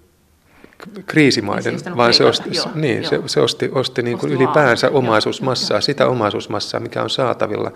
[1.06, 3.10] kriisimaiden, se vaan se osti, joo, niin, joo.
[3.10, 7.10] Se, se osti, osti niin kuin osti ylipäänsä vaan, omaisuusmassaa, joo, sitä omaisuusmassaa, mikä on
[7.10, 7.72] saatavilla.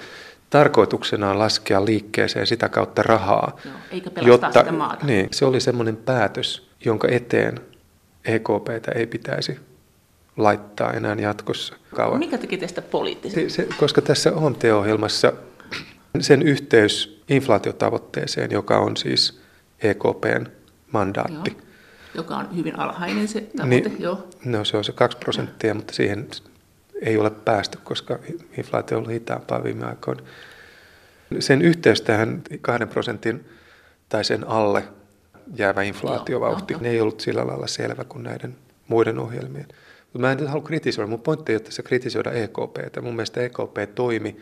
[0.50, 3.58] Tarkoituksena on laskea liikkeeseen sitä kautta rahaa.
[3.66, 5.06] Joo, eikä pelastaa jotta, sitä maata.
[5.06, 7.60] Niin, se oli semmoinen päätös, jonka eteen
[8.26, 9.60] EKPtä ei pitäisi
[10.38, 12.20] laittaa enää jatkossa kauan.
[12.20, 12.84] Mikä teki tästä
[13.48, 15.34] se, koska tässä OMT-ohjelmassa
[16.20, 19.42] sen yhteys inflaatiotavoitteeseen, joka on siis
[19.82, 20.46] EKPn
[20.92, 21.52] mandaatti.
[21.52, 21.66] Joo.
[22.16, 24.28] Joka on hyvin alhainen se tavoite, niin, joo.
[24.46, 26.28] No se on se 2 prosenttia, mutta siihen
[27.02, 28.20] ei ole päästy, koska
[28.58, 30.22] inflaatio on ollut hitaampaa viime aikoina.
[31.40, 33.46] Sen yhteys tähän 2 prosentin
[34.10, 34.84] tai sen alle
[35.56, 38.56] jäävä inflaatiovauhti, joo, ne ei ollut sillä lailla selvä kuin näiden
[38.88, 39.68] muiden ohjelmien.
[40.04, 41.08] Mutta mä en nyt halua kritisoida.
[41.08, 43.02] Mun pointti ei ole tässä kritisoida EKPtä.
[43.02, 44.42] Mun mielestä EKP toimi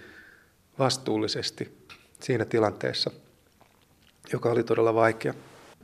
[0.79, 1.77] vastuullisesti
[2.19, 3.11] siinä tilanteessa,
[4.33, 5.33] joka oli todella vaikea.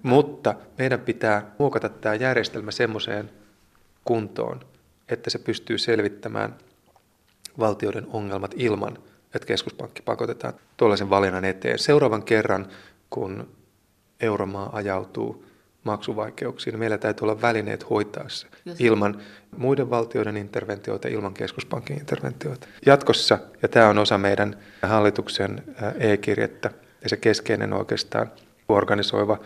[0.03, 3.29] Mutta meidän pitää muokata tämä järjestelmä semmoiseen
[4.05, 4.65] kuntoon,
[5.09, 6.55] että se pystyy selvittämään
[7.59, 8.97] valtioiden ongelmat ilman,
[9.35, 11.79] että keskuspankki pakotetaan tuollaisen valinnan eteen.
[11.79, 12.67] Seuraavan kerran,
[13.09, 13.47] kun
[14.19, 15.45] euromaa ajautuu
[15.83, 16.79] maksuvaikeuksiin.
[16.79, 18.47] Meillä täytyy olla välineet hoitaa se
[18.79, 19.21] ilman
[19.57, 22.67] muiden valtioiden interventioita, ilman keskuspankin interventioita.
[22.85, 25.63] Jatkossa, ja tämä on osa meidän hallituksen
[25.99, 26.69] e-kirjettä
[27.03, 28.31] ja se keskeinen oikeastaan
[28.69, 29.39] organisoiva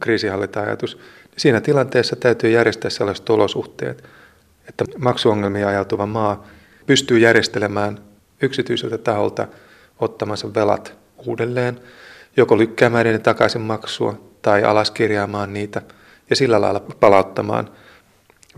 [0.00, 0.98] kriisihallinta-ajatus,
[1.36, 4.04] siinä tilanteessa täytyy järjestää sellaiset olosuhteet,
[4.68, 6.46] että maksuongelmia ajautuva maa
[6.86, 7.98] pystyy järjestelemään
[8.42, 9.48] yksityiseltä taholta
[10.00, 11.80] ottamansa velat uudelleen,
[12.36, 15.82] joko lykkäämään niiden takaisin maksua tai alaskirjaamaan niitä
[16.30, 17.70] ja sillä lailla palauttamaan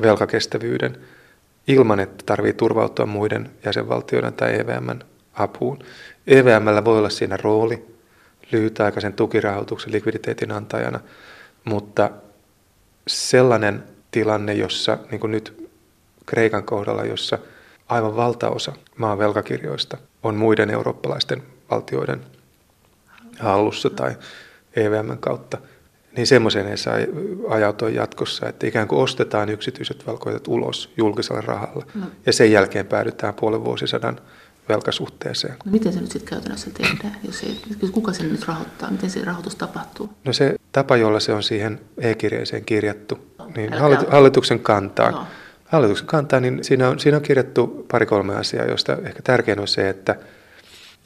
[0.03, 0.97] velkakestävyyden
[1.67, 5.01] ilman, että tarvii turvautua muiden jäsenvaltioiden tai EVMn
[5.35, 5.79] apuun.
[6.27, 7.87] EVMllä voi olla siinä rooli
[8.53, 11.01] lyhytaikaisen tukirahoituksen likviditeetin antajana,
[11.65, 12.11] mutta
[13.07, 15.71] sellainen tilanne, jossa niin kuin nyt
[16.27, 17.39] Kreikan kohdalla, jossa
[17.89, 22.21] aivan valtaosa maan velkakirjoista on muiden eurooppalaisten valtioiden
[23.39, 24.17] hallussa tai
[24.77, 25.59] EVMn kautta,
[26.17, 26.95] niin semmoiseen ei saa
[27.49, 32.07] ajautua jatkossa, että ikään kuin ostetaan yksityiset velkoiset ulos julkisella rahalla no.
[32.27, 34.21] ja sen jälkeen päädytään puolen vuosisadan
[34.69, 35.55] velkasuhteeseen.
[35.65, 37.17] No miten se nyt sitten käytännössä tehdään?
[37.25, 38.91] Jos ei, kuka sen nyt rahoittaa?
[38.91, 40.11] Miten se rahoitus tapahtuu?
[40.25, 43.19] No se tapa, jolla se on siihen e-kirjeeseen kirjattu,
[43.57, 45.11] niin Älkää hallituksen kantaa.
[45.11, 45.27] No.
[45.65, 49.89] Hallituksen kantaa, niin siinä on, siinä on kirjattu pari-kolme asiaa, joista ehkä tärkein on se,
[49.89, 50.17] että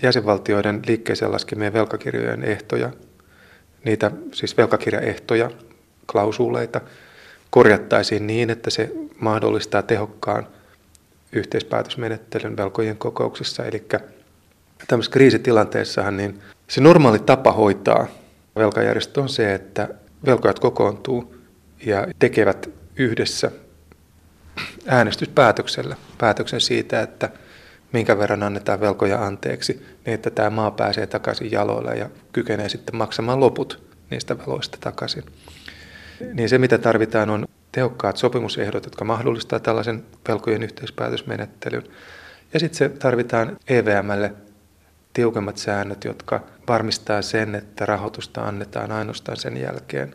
[0.03, 2.91] jäsenvaltioiden liikkeeseen laskemien velkakirjojen ehtoja,
[3.85, 5.51] niitä siis velkakirjaehtoja,
[6.07, 6.81] klausuuleita,
[7.51, 10.47] korjattaisiin niin, että se mahdollistaa tehokkaan–
[11.33, 13.65] yhteispäätösmenettelyn velkojen kokouksissa.
[13.65, 13.87] Eli
[14.89, 18.07] tämmöisessä kriisitilanteessahan niin se normaali tapa hoitaa
[18.57, 19.89] velkajärjestö on se, että
[20.27, 21.35] velkojat kokoontuu
[21.87, 23.51] ja tekevät yhdessä
[24.87, 27.31] äänestyspäätöksellä päätöksen siitä, että
[27.93, 29.73] minkä verran annetaan velkoja anteeksi,
[30.07, 35.25] niin että tämä maa pääsee takaisin jaloille ja kykenee sitten maksamaan loput niistä veloista takaisin.
[36.35, 41.85] Niin se, mitä tarvitaan, on tehokkaat sopimusehdot, jotka mahdollistaa tällaisen velkojen yhteispäätösmenettelyn.
[42.55, 44.33] Ja sitten se tarvitaan EVMlle
[45.13, 50.15] tiukemmat säännöt, jotka varmistaa sen, että rahoitusta annetaan ainoastaan sen jälkeen,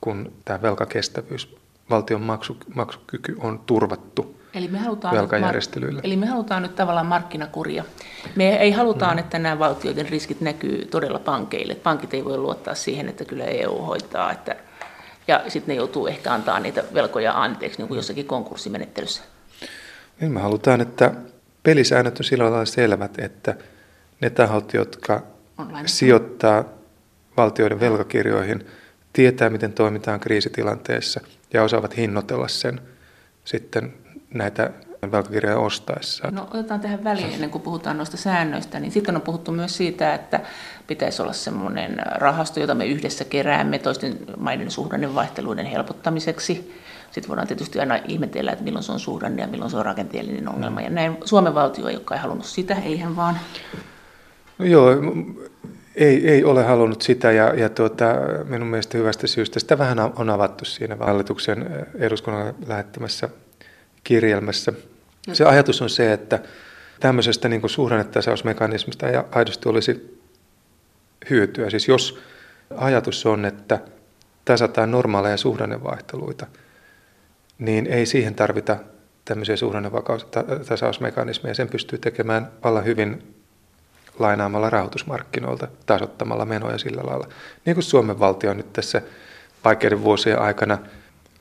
[0.00, 1.56] kun tämä velkakestävyys,
[1.90, 6.00] valtion maksu, maksukyky on turvattu Eli me halutaan velkajärjestelyillä.
[6.04, 7.84] Eli me halutaan nyt tavallaan markkinakuria.
[8.36, 9.18] Me ei halutaan, mm.
[9.18, 11.74] että nämä valtioiden riskit näkyy todella pankeille.
[11.74, 14.56] Pankit ei voi luottaa siihen, että kyllä EU hoitaa, että
[15.28, 19.22] ja sitten ne joutuu ehkä antaa niitä velkoja anteeksi niin kuin jossakin konkurssimenettelyssä.
[20.20, 21.12] Niin me halutaan, että
[21.62, 23.56] pelisäännöt on sillä lailla selvät, että
[24.20, 25.22] ne tahot, jotka
[25.86, 26.64] sijoittaa
[27.36, 28.66] valtioiden velkakirjoihin,
[29.12, 31.20] tietää, miten toimitaan kriisitilanteessa
[31.52, 32.80] ja osaavat hinnoitella sen
[33.44, 33.94] sitten
[34.34, 34.70] näitä
[35.12, 36.30] velkakirjoja ostaessa.
[36.30, 40.14] No otetaan tähän väliin ennen kuin puhutaan noista säännöistä, niin sitten on puhuttu myös siitä,
[40.14, 40.40] että
[40.86, 46.74] pitäisi olla semmoinen rahasto, jota me yhdessä keräämme toisten maiden suhdannevaihteluiden helpottamiseksi.
[47.10, 50.48] Sitten voidaan tietysti aina ihmetellä, että milloin se on suhdanne ja milloin se on rakenteellinen
[50.48, 50.80] ongelma.
[50.80, 53.38] Ja näin Suomen valtio ei ole halunnut sitä, eihän vaan.
[54.58, 54.90] No joo,
[55.94, 58.04] ei, ei ole halunnut sitä ja, ja tuota,
[58.48, 59.60] minun mielestä hyvästä syystä.
[59.60, 63.28] Sitä vähän on avattu siinä hallituksen eduskunnan lähettämässä
[64.04, 64.72] kirjelmässä.
[65.32, 66.38] Se ajatus on se, että
[67.00, 70.20] tämmöisestä niin suhdannetasausmekanismista aidosti olisi
[71.30, 71.70] hyötyä.
[71.70, 72.18] Siis jos
[72.76, 73.80] ajatus on, että
[74.44, 76.46] tasataan normaaleja suhdannevaihteluita,
[77.58, 78.76] niin ei siihen tarvita
[79.24, 81.54] tämmöisiä suhdannevakaustasausmekanismeja.
[81.54, 83.34] Sen pystyy tekemään vallan hyvin
[84.18, 87.28] lainaamalla rahoitusmarkkinoilta, tasottamalla menoja sillä lailla.
[87.64, 89.02] Niin kuin Suomen valtio nyt tässä
[89.64, 90.78] vaikeiden vuosien aikana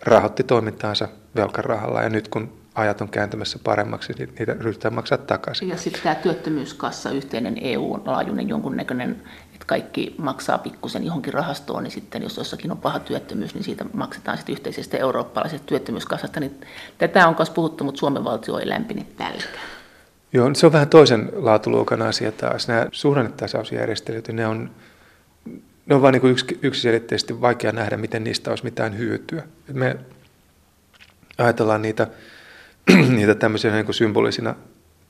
[0.03, 5.69] rahoitti toimintaansa velkarahalla ja nyt kun ajat on kääntymässä paremmaksi, niin niitä ryhdytään maksaa takaisin.
[5.69, 9.21] Ja sitten tämä työttömyyskassa, yhteinen EU-laajuinen jonkunnäköinen,
[9.53, 13.85] että kaikki maksaa pikkusen johonkin rahastoon, niin sitten jos jossakin on paha työttömyys, niin siitä
[13.93, 16.39] maksetaan sitten yhteisestä eurooppalaisesta työttömyyskassasta.
[16.39, 16.61] Niin
[16.97, 19.67] tätä on myös puhuttu, mutta Suomen valtio ei lämpine tälläkään.
[20.33, 22.67] Joo, se on vähän toisen laatuluokan asia taas.
[22.67, 24.71] Nämä suhdannetasausjärjestelyt, ne on,
[25.85, 29.43] ne on vain niin yks, yksiselitteisesti vaikea nähdä, miten niistä olisi mitään hyötyä.
[29.73, 29.95] Me
[31.37, 32.07] ajatellaan niitä
[33.15, 34.55] niitä tämmöisenä niin symbolisina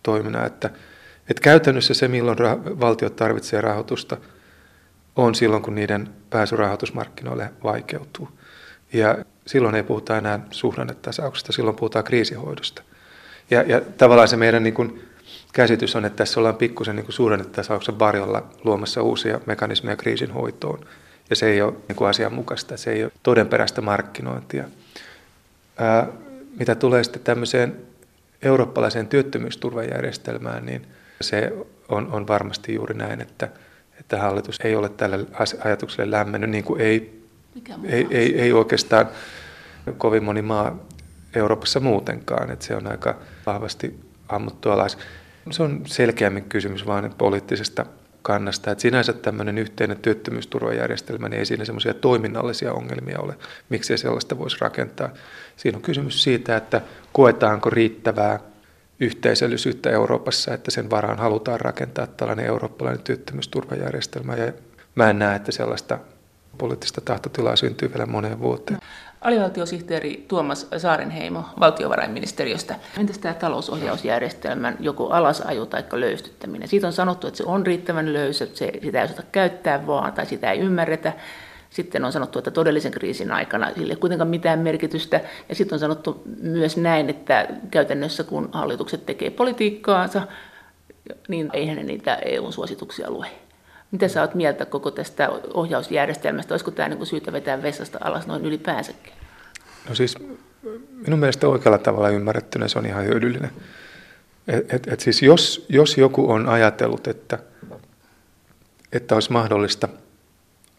[0.04, 0.70] toimina, että,
[1.30, 4.18] että käytännössä se, milloin rah- valtiot tarvitsee rahoitusta,
[5.16, 8.30] on silloin, kun niiden pääsy rahoitusmarkkinoille vaikeutuu.
[8.94, 12.84] Ja silloin ei puhuta enää suhdannetasauksesta, silloin puhutaan kriisihoidosta.
[13.52, 15.04] Ja, ja tavallaan se meidän niin kuin,
[15.54, 20.86] käsitys on, että tässä ollaan pikkusen niin suhdannetasauksen varjolla luomassa uusia mekanismeja kriisin hoitoon.
[21.30, 24.64] Ja se ei ole niin kuin asianmukaista, se ei ole todenperäistä markkinointia.
[25.78, 26.08] Ää,
[26.60, 27.78] mitä tulee sitten tämmöiseen
[28.42, 30.88] eurooppalaiseen työttömyysturvajärjestelmään, niin
[31.22, 31.54] se
[31.90, 33.50] on, on varmasti juuri näin, että,
[34.00, 35.20] että hallitus ei ole tälle
[35.64, 37.24] ajatukselle lämmennyt, niin kuin ei,
[37.84, 39.08] ei, ei, ei oikeastaan
[39.98, 40.80] kovin moni maa
[41.36, 44.00] Euroopassa muutenkaan, että se on aika vahvasti
[44.30, 44.98] ammuttu alas.
[45.52, 47.86] Se on selkeämmin kysymys vain poliittisesta
[48.22, 48.72] kannasta.
[48.72, 53.36] Että sinänsä tämmöinen yhteinen työttömyysturvajärjestelmä, niin ei siinä semmoisia toiminnallisia ongelmia ole,
[53.70, 55.10] miksi sellaista voisi rakentaa.
[55.58, 56.82] Siinä on kysymys siitä, että
[57.14, 58.40] koetaanko riittävää
[59.00, 64.36] yhteisöllisyyttä Euroopassa, että sen varaan halutaan rakentaa tällainen eurooppalainen työttömyysturvajärjestelmä.
[64.36, 64.54] Ja
[64.96, 66.00] mä en näe, että sellaista
[66.58, 68.80] poliittista tahtotilaa syntyy vielä moneen vuoteen.
[69.22, 72.76] Alivaltiosihteeri Tuomas Saarenheimo valtiovarainministeriöstä.
[73.00, 76.68] Entäs tämä talousohjausjärjestelmän joko alasajo tai löystyttäminen?
[76.68, 80.26] Siitä on sanottu, että se on riittävän löysä, se, sitä ei osata käyttää vaan tai
[80.26, 81.14] sitä ei ymmärretä.
[81.70, 85.22] Sitten on sanottu, että todellisen kriisin aikana sille ei kuitenkaan mitään merkitystä.
[85.50, 90.22] Ja sitten on sanottu myös näin, että käytännössä kun hallitukset tekee politiikkaansa,
[91.28, 93.28] niin eihän ne niitä EU-suosituksia lue.
[93.94, 96.54] Mitä sä oot mieltä koko tästä ohjausjärjestelmästä?
[96.54, 99.14] Olisiko tämä niin syytä vetää vessasta alas noin ylipäänsäkin?
[99.90, 100.18] No siis
[101.08, 103.52] minun mielestä oikealla tavalla ymmärrettynä se on ihan hyödyllinen.
[104.48, 107.40] Et, et, et siis jos, jos joku on ajatellut, että,
[108.92, 109.90] että olisi mahdollista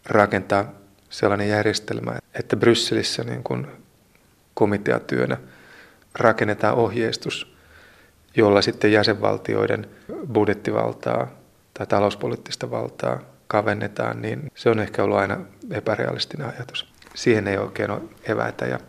[0.05, 0.71] rakentaa
[1.09, 3.67] sellainen järjestelmä, että Brysselissä niin kuin
[4.53, 5.37] komiteatyönä
[6.15, 7.55] rakennetaan ohjeistus,
[8.35, 9.87] jolla sitten jäsenvaltioiden
[10.33, 11.44] budjettivaltaa
[11.77, 15.37] tai talouspoliittista valtaa kavennetaan, niin se on ehkä ollut aina
[15.71, 16.93] epärealistinen ajatus.
[17.15, 18.79] Siihen ei oikein ole eväitä ja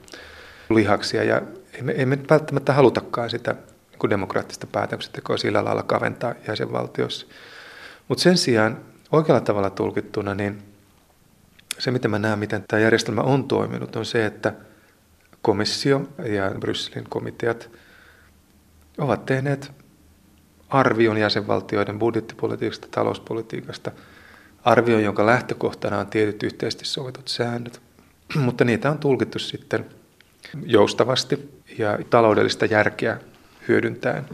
[0.71, 1.43] lihaksia ja
[1.79, 3.55] emme, emme välttämättä halutakaan sitä
[4.03, 7.27] niin demokraattista päätöksentekoa sillä lailla kaventaa jäsenvaltiossa.
[8.09, 8.79] Mutta sen sijaan
[9.13, 10.63] oikealla tavalla tulkittuna, niin
[11.79, 14.55] se mitä mä näen, miten tämä järjestelmä on toiminut, on se, että
[15.43, 17.71] komissio ja Brysselin komiteat
[18.99, 19.73] ovat tehneet
[20.69, 23.91] arvion jäsenvaltioiden budjettipolitiikasta, talouspolitiikasta,
[24.65, 27.81] arvion, jonka lähtökohtana on tietyt yhteisesti sovitut säännöt,
[28.35, 29.87] mutta niitä on tulkittu sitten
[30.65, 33.19] joustavasti ja taloudellista järkeä
[33.69, 34.25] hyödyntäen.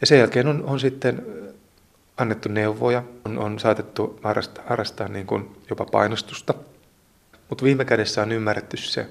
[0.00, 1.26] Ja sen jälkeen on, on sitten
[2.16, 6.54] annettu neuvoja, on, on saatettu harrastaa, harrastaa niin kuin jopa painostusta,
[7.48, 9.06] mutta viime kädessä on ymmärretty se,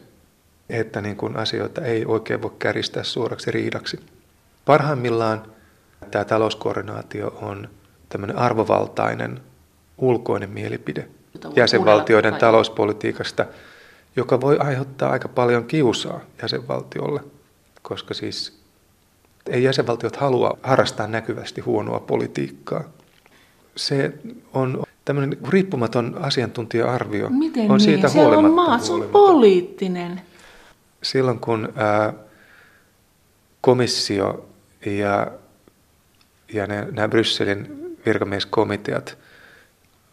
[0.69, 3.99] että niin kuin asioita ei oikein voi käristää suoraksi riidaksi.
[4.65, 5.43] Parhaimmillaan
[6.11, 7.69] tämä talouskoordinaatio on
[8.09, 9.41] tämmöinen arvovaltainen
[9.97, 11.07] ulkoinen mielipide
[11.55, 13.45] jäsenvaltioiden talouspolitiikasta,
[14.15, 17.23] joka voi aiheuttaa aika paljon kiusaa jäsenvaltiolle,
[17.81, 18.59] koska siis
[19.49, 22.83] ei jäsenvaltiot halua harrastaa näkyvästi huonoa politiikkaa.
[23.75, 24.13] Se
[24.53, 27.29] on tämmöinen riippumaton asiantuntija-arvio.
[27.29, 28.09] Miten on siitä niin?
[28.09, 30.21] Siellä on maa, se on poliittinen.
[31.03, 32.13] Silloin kun ää,
[33.61, 34.45] komissio
[34.85, 35.27] ja
[36.53, 39.17] ja ne, nämä Brysselin virkamieskomiteat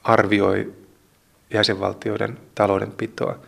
[0.02, 0.72] arvioi
[1.50, 3.38] jäsenvaltioiden taloudenpitoa,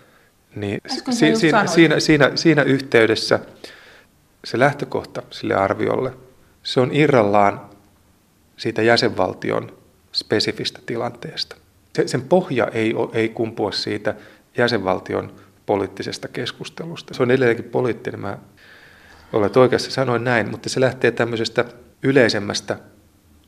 [0.55, 0.81] niin
[1.11, 3.41] si, siinä, siinä, siinä, siinä yhteydessä
[4.45, 6.13] se lähtökohta sille arviolle,
[6.63, 7.61] se on irrallaan
[8.57, 9.77] siitä jäsenvaltion
[10.13, 11.57] spesifistä tilanteesta.
[11.97, 14.15] Se, sen pohja ei, ei kumpua siitä
[14.57, 15.33] jäsenvaltion
[15.67, 17.15] poliittisesta keskustelusta.
[17.15, 18.39] Se on edelleenkin poliittinen, mä
[19.33, 21.65] olet oikeassa, sanoin näin, mutta se lähtee tämmöisestä
[22.03, 22.79] yleisemmästä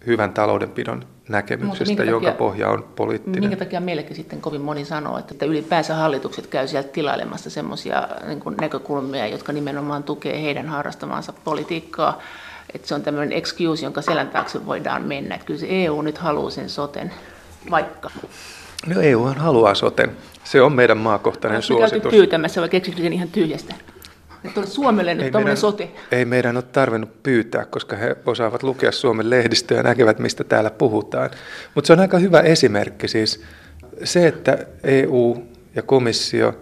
[0.06, 3.40] hyvän taloudenpidon näkemyksestä, takia, jonka pohja on poliittinen.
[3.40, 8.40] Minkä takia meillekin sitten kovin moni sanoo, että ylipäänsä hallitukset käy sieltä tilailemassa semmoisia niin
[8.60, 12.18] näkökulmia, jotka nimenomaan tukee heidän harrastamaansa politiikkaa.
[12.74, 15.34] Että se on tämmöinen excuse, jonka selän taakse voidaan mennä.
[15.34, 17.12] Että kyllä se EU nyt haluaa sen soten,
[17.70, 18.10] vaikka.
[18.86, 20.16] No EU haluaa soten.
[20.44, 22.10] Se on meidän maakohtainen Oletko suositus.
[22.10, 23.74] pyytämässä vai keksikö sen ihan tyhjästä?
[24.44, 25.90] Että Suomelle nyt tuommoinen sote.
[26.12, 30.70] Ei meidän ole tarvinnut pyytää, koska he osaavat lukea Suomen lehdistöä ja näkevät, mistä täällä
[30.70, 31.30] puhutaan.
[31.74, 33.42] Mutta se on aika hyvä esimerkki siis.
[34.04, 35.36] Se, että EU
[35.74, 36.54] ja komissio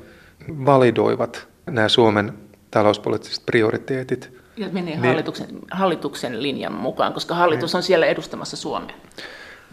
[0.49, 2.33] validoivat nämä Suomen
[2.71, 4.39] talouspoliittiset prioriteetit.
[4.57, 8.97] Ja menee niin, hallituksen, hallituksen linjan mukaan, koska hallitus on siellä edustamassa Suomea.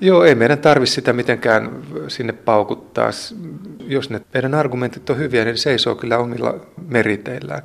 [0.01, 3.09] Joo, ei meidän tarvitse sitä mitenkään sinne paukuttaa.
[3.87, 6.55] Jos ne meidän argumentit on hyviä, niin seisoo kyllä omilla
[6.87, 7.63] meriteillään.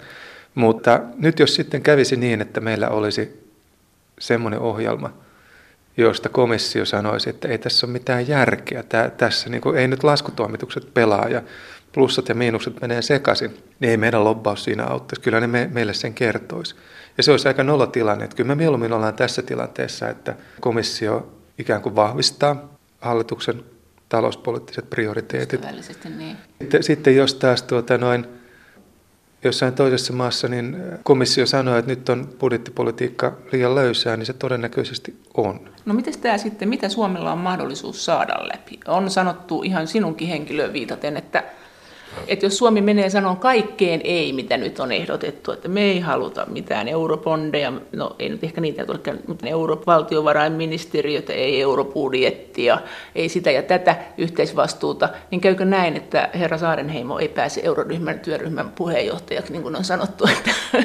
[0.55, 3.51] Mutta nyt jos sitten kävisi niin, että meillä olisi
[4.19, 5.13] semmoinen ohjelma,
[5.97, 10.05] josta komissio sanoisi, että ei tässä ole mitään järkeä, Tää, tässä niin kuin, ei nyt
[10.05, 11.43] laskutoimitukset pelaa ja
[11.93, 15.23] plussat ja miinukset menee sekaisin, niin ei meidän lobbaus siinä auttaisi.
[15.23, 16.75] Kyllä ne me, meille sen kertoisi.
[17.17, 18.25] Ja se olisi aika nolla tilanne.
[18.25, 22.69] Että kyllä me mieluummin ollaan tässä tilanteessa, että komissio ikään kuin vahvistaa
[23.01, 23.65] hallituksen
[24.09, 25.61] talouspoliittiset prioriteetit.
[26.17, 26.37] Niin.
[26.61, 28.27] Sitten, sitten jos taas tuota noin,
[29.45, 35.15] jossain toisessa maassa niin komissio sanoo, että nyt on budjettipolitiikka liian löysää, niin se todennäköisesti
[35.35, 35.61] on.
[35.85, 38.81] No miten tämä sitten, mitä Suomella on mahdollisuus saada läpi?
[38.89, 41.45] On sanottu ihan sinunkin henkilöön viitaten, että
[42.29, 46.47] että jos Suomi menee sanomaan kaikkeen ei, mitä nyt on ehdotettu, että me ei haluta
[46.47, 52.79] mitään eurobondeja, no ei nyt ehkä niitä tule, mutta eurovaltiovarainministeriötä, ei eurobudjettia,
[53.15, 58.73] ei sitä ja tätä yhteisvastuuta, niin käykö näin, että herra Saarenheimo ei pääse euroryhmän työryhmän
[58.75, 60.51] puheenjohtajaksi, niin kuin on sanottu, että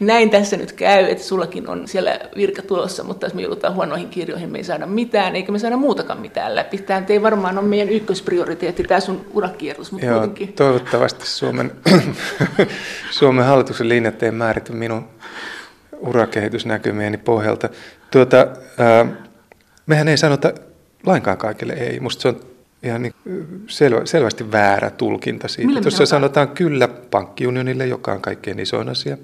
[0.00, 4.08] näin tässä nyt käy, että sullakin on siellä virka tulossa, mutta jos me joudutaan huonoihin
[4.08, 6.78] kirjoihin, me ei saada mitään, eikä me saada muutakaan mitään läpi.
[6.78, 10.52] Tämä ei varmaan ole meidän ykkösprioriteetti, tämä sun urakierros, mutta Joo, kuitenkin.
[10.62, 11.72] Toivottavasti Suomen,
[13.10, 15.08] Suomen hallituksen linjat ei määrity minun
[15.98, 17.68] urakehitysnäkymieni pohjalta.
[18.10, 18.36] Tuota,
[18.78, 19.06] ää,
[19.86, 20.52] mehän ei sanota
[21.06, 22.00] lainkaan kaikille ei.
[22.00, 22.40] Musta se on
[22.82, 23.14] ihan niin
[23.68, 25.80] selvä, selvästi väärä tulkinta siitä.
[25.80, 29.18] Tuossa sanotaan kyllä pankkiunionille, joka on kaikkein isoin asia.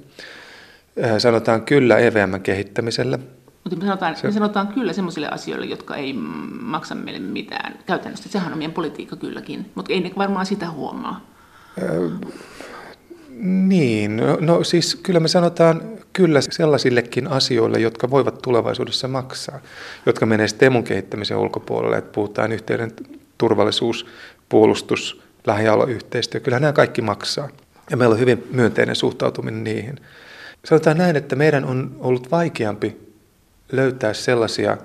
[1.18, 3.18] Sanotaan kyllä EVMn kehittämiselle.
[3.70, 4.26] Mutta me sanotaan, se...
[4.26, 6.12] me sanotaan kyllä sellaisille asioille, jotka ei
[6.60, 8.28] maksa meille mitään käytännössä.
[8.28, 11.26] Sehän on meidän politiikka kylläkin, mutta ei ne varmaan sitä huomaa.
[13.40, 19.58] Niin, no, no siis kyllä me sanotaan kyllä sellaisillekin asioille, jotka voivat tulevaisuudessa maksaa,
[20.06, 22.92] jotka menee temun kehittämisen ulkopuolelle, että puhutaan yhteyden
[23.38, 24.06] turvallisuus,
[24.48, 27.48] puolustus, lähialueyhteistyö, kyllä nämä kaikki maksaa.
[27.90, 29.96] Ja meillä on hyvin myönteinen suhtautuminen niihin.
[30.64, 33.07] Sanotaan näin, että meidän on ollut vaikeampi
[33.72, 34.76] löytää sellaisia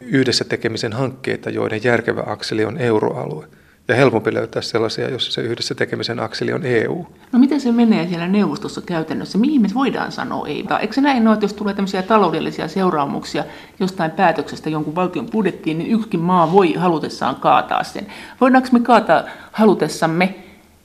[0.00, 3.46] yhdessä tekemisen hankkeita, joiden järkevä akseli on euroalue–
[3.88, 7.06] ja helpompi löytää sellaisia, jossa se yhdessä tekemisen akseli on EU.
[7.32, 9.38] No miten se menee siellä neuvostossa käytännössä?
[9.38, 10.64] Mihin me voidaan sanoa ei?
[10.80, 13.44] Eikö se näin ole, että jos tulee tämmöisiä taloudellisia seuraamuksia
[13.80, 18.06] jostain päätöksestä jonkun valtion budjettiin, niin yksikin maa voi halutessaan kaataa sen.
[18.40, 20.34] Voidaanko me kaataa halutessamme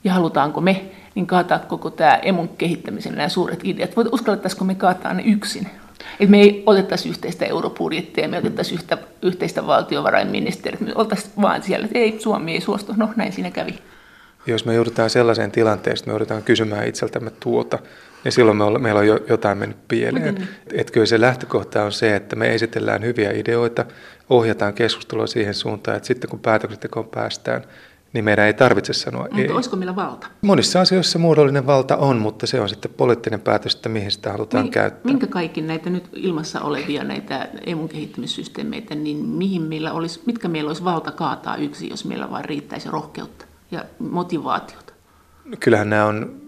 [0.04, 0.84] ja halutaanko me
[1.14, 3.90] niin kaataa koko tämä emun kehittämisen nämä suuret ideat?
[4.12, 5.66] Uskallettaisiko me kaataa ne yksin?
[6.20, 11.84] Että me ei otettaisi yhteistä europudjettia, me otettaisiin yhtä, yhteistä valtiovarainministeriä, me oltaisiin vaan siellä,
[11.84, 13.78] että ei, Suomi ei suostu, no näin siinä kävi.
[14.46, 17.78] Jos me joudutaan sellaiseen tilanteeseen, että me joudutaan kysymään itseltämme tuota,
[18.24, 20.34] niin silloin me olla, meillä on jo jotain mennyt pieleen.
[20.34, 20.48] Mm-hmm.
[20.72, 23.84] Että kyllä se lähtökohta on se, että me esitellään hyviä ideoita,
[24.30, 27.64] ohjataan keskustelua siihen suuntaan, että sitten kun päätöksentekoon päästään,
[28.12, 29.50] niin meidän ei tarvitse sanoa mutta ei.
[29.50, 30.26] olisiko meillä valta?
[30.42, 34.64] Monissa asioissa muodollinen valta on, mutta se on sitten poliittinen päätös, että mihin sitä halutaan
[34.64, 35.12] Mi- käyttää.
[35.12, 40.68] Minkä kaikki näitä nyt ilmassa olevia näitä emun kehittämissysteemeitä, niin mihin meillä olisi, mitkä meillä
[40.68, 44.92] olisi valta kaataa yksi, jos meillä vain riittäisi rohkeutta ja motivaatiota?
[45.44, 46.40] No, kyllähän nämä on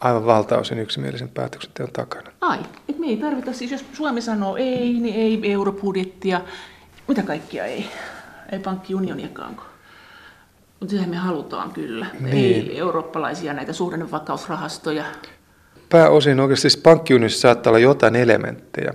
[0.00, 2.30] aivan valtaosin yksimielisen päätöksenteon takana.
[2.40, 2.58] Ai,
[2.88, 6.40] et me ei tarvita, siis jos Suomi sanoo ei, niin ei eurobudjettia,
[7.08, 7.86] mitä kaikkia ei?
[8.52, 9.69] Ei pankkiunioniakaan.
[10.80, 12.06] Mutta sehän me halutaan kyllä.
[12.20, 12.34] Niin.
[12.34, 15.04] Ei eurooppalaisia näitä suhdannevakausrahastoja.
[15.88, 18.94] Pääosin oikeasti siis pankkiunionissa saattaa olla jotain elementtejä,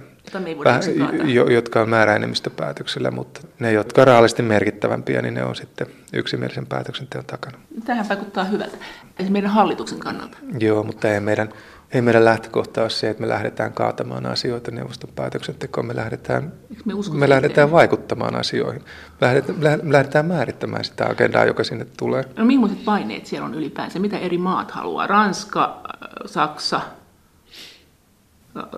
[0.64, 0.80] Väh,
[1.26, 6.68] jo, jotka on määräenemmistöpäätöksellä, mutta ne, jotka ovat rahallisesti merkittävämpiä, niin ne on sitten yksimielisen
[6.68, 7.58] päätöksenteon takana.
[7.86, 10.38] Tähän vaikuttaa hyvältä, esimerkiksi meidän hallituksen kannalta.
[10.60, 11.50] Joo, mutta ei meidän
[11.92, 15.86] ei meidän lähtökohta ole se, että me lähdetään kaatamaan asioita neuvoston päätöksentekoon.
[15.86, 16.54] Me lähdetään,
[16.86, 18.84] me, me lähdetään vaikuttamaan asioihin.
[19.22, 22.24] Lähdetään, lähdetään määrittämään sitä agendaa, joka sinne tulee.
[22.38, 24.00] No millaiset paineet siellä on ylipäänsä?
[24.00, 25.08] Mitä eri maat haluaa?
[25.08, 25.82] Ranska,
[26.26, 26.82] Saksa,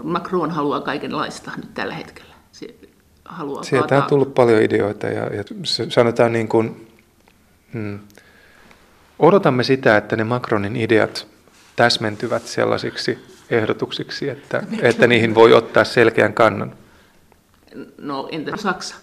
[0.04, 2.34] Macron haluaa kaikenlaista nyt tällä hetkellä.
[2.52, 2.76] Se
[3.26, 4.06] haluaa Sieltä kaataa.
[4.06, 5.44] on tullut paljon ideoita ja, ja
[5.90, 6.88] sanotaan niin kuin,
[7.74, 8.00] hmm,
[9.20, 11.28] odotamme sitä, että ne Macronin ideat
[11.78, 13.20] täsmentyvät sellaisiksi
[13.50, 16.74] ehdotuksiksi, että, että niihin voi ottaa selkeän kannan?
[17.98, 18.96] No entä Saksa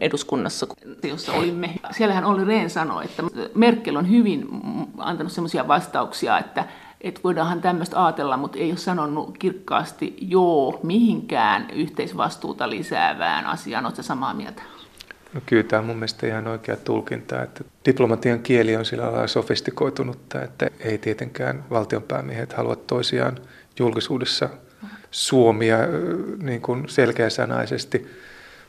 [0.00, 0.66] eduskunnassa,
[1.02, 1.74] jossa olimme?
[1.90, 3.22] Siellähän Olli Rehn sanoi, että
[3.54, 4.48] Merkel on hyvin
[4.98, 6.64] antanut sellaisia vastauksia, että,
[7.00, 13.84] että voidaanhan tämmöistä ajatella, mutta ei ole sanonut kirkkaasti joo mihinkään yhteisvastuuta lisäävään asiaan.
[13.86, 14.62] Oletko samaa mieltä?
[15.34, 19.26] No kyllä tämä on mun mielestä ihan oikea tulkinta, että diplomatian kieli on sillä lailla
[19.26, 23.38] sofistikoitunutta, että ei tietenkään valtionpäämiehet halua toisiaan
[23.78, 24.48] julkisuudessa
[25.10, 25.78] suomia
[26.42, 28.06] niin kuin selkeäsanaisesti,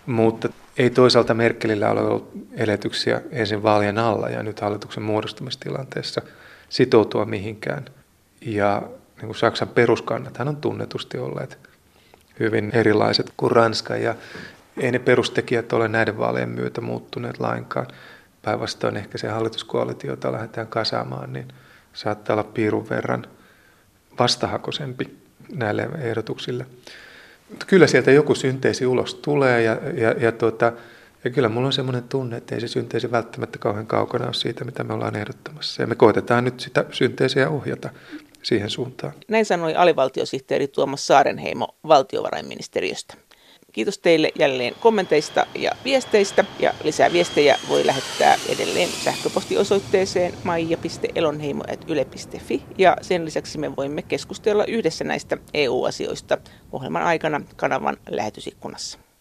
[0.05, 6.22] mutta ei toisaalta Merkelillä ole ollut eletyksiä ensin vaalien alla ja nyt hallituksen muodostumistilanteessa
[6.70, 7.86] sitoutua mihinkään.
[8.41, 8.82] Ja
[9.18, 11.58] niin kuin Saksan peruskannathan on tunnetusti olleet
[12.39, 14.16] hyvin erilaiset kuin Ranska ja
[14.80, 17.88] ei ne perustekijät ole näiden vaalien myötä muuttuneet lainkaan.
[18.41, 21.47] Päinvastoin ehkä se hallituskoalitio, jota lähdetään kasaamaan, niin
[21.93, 23.25] saattaa olla piirun verran
[24.19, 25.17] vastahakoisempi
[25.53, 26.65] näille ehdotuksille.
[27.49, 30.71] Mutta kyllä sieltä joku synteesi ulos tulee ja, ja, ja, tuota,
[31.23, 34.65] ja kyllä mulla on semmoinen tunne, että ei se synteesi välttämättä kauhean kaukana ole siitä,
[34.65, 35.84] mitä me ollaan ehdottamassa.
[35.84, 37.89] Ja me koitetaan nyt sitä synteesiä ohjata
[38.43, 39.13] siihen suuntaan.
[39.28, 43.13] Näin sanoi alivaltiosihteeri Tuomas Saarenheimo valtiovarainministeriöstä.
[43.78, 46.45] Kiitos teille jälleen kommenteista ja viesteistä.
[46.59, 52.63] Ja lisää viestejä voi lähettää edelleen sähköpostiosoitteeseen maija.elonheimo.yle.fi.
[52.78, 56.38] Ja sen lisäksi me voimme keskustella yhdessä näistä EU-asioista
[56.71, 58.99] ohjelman aikana kanavan lähetysikkunassa.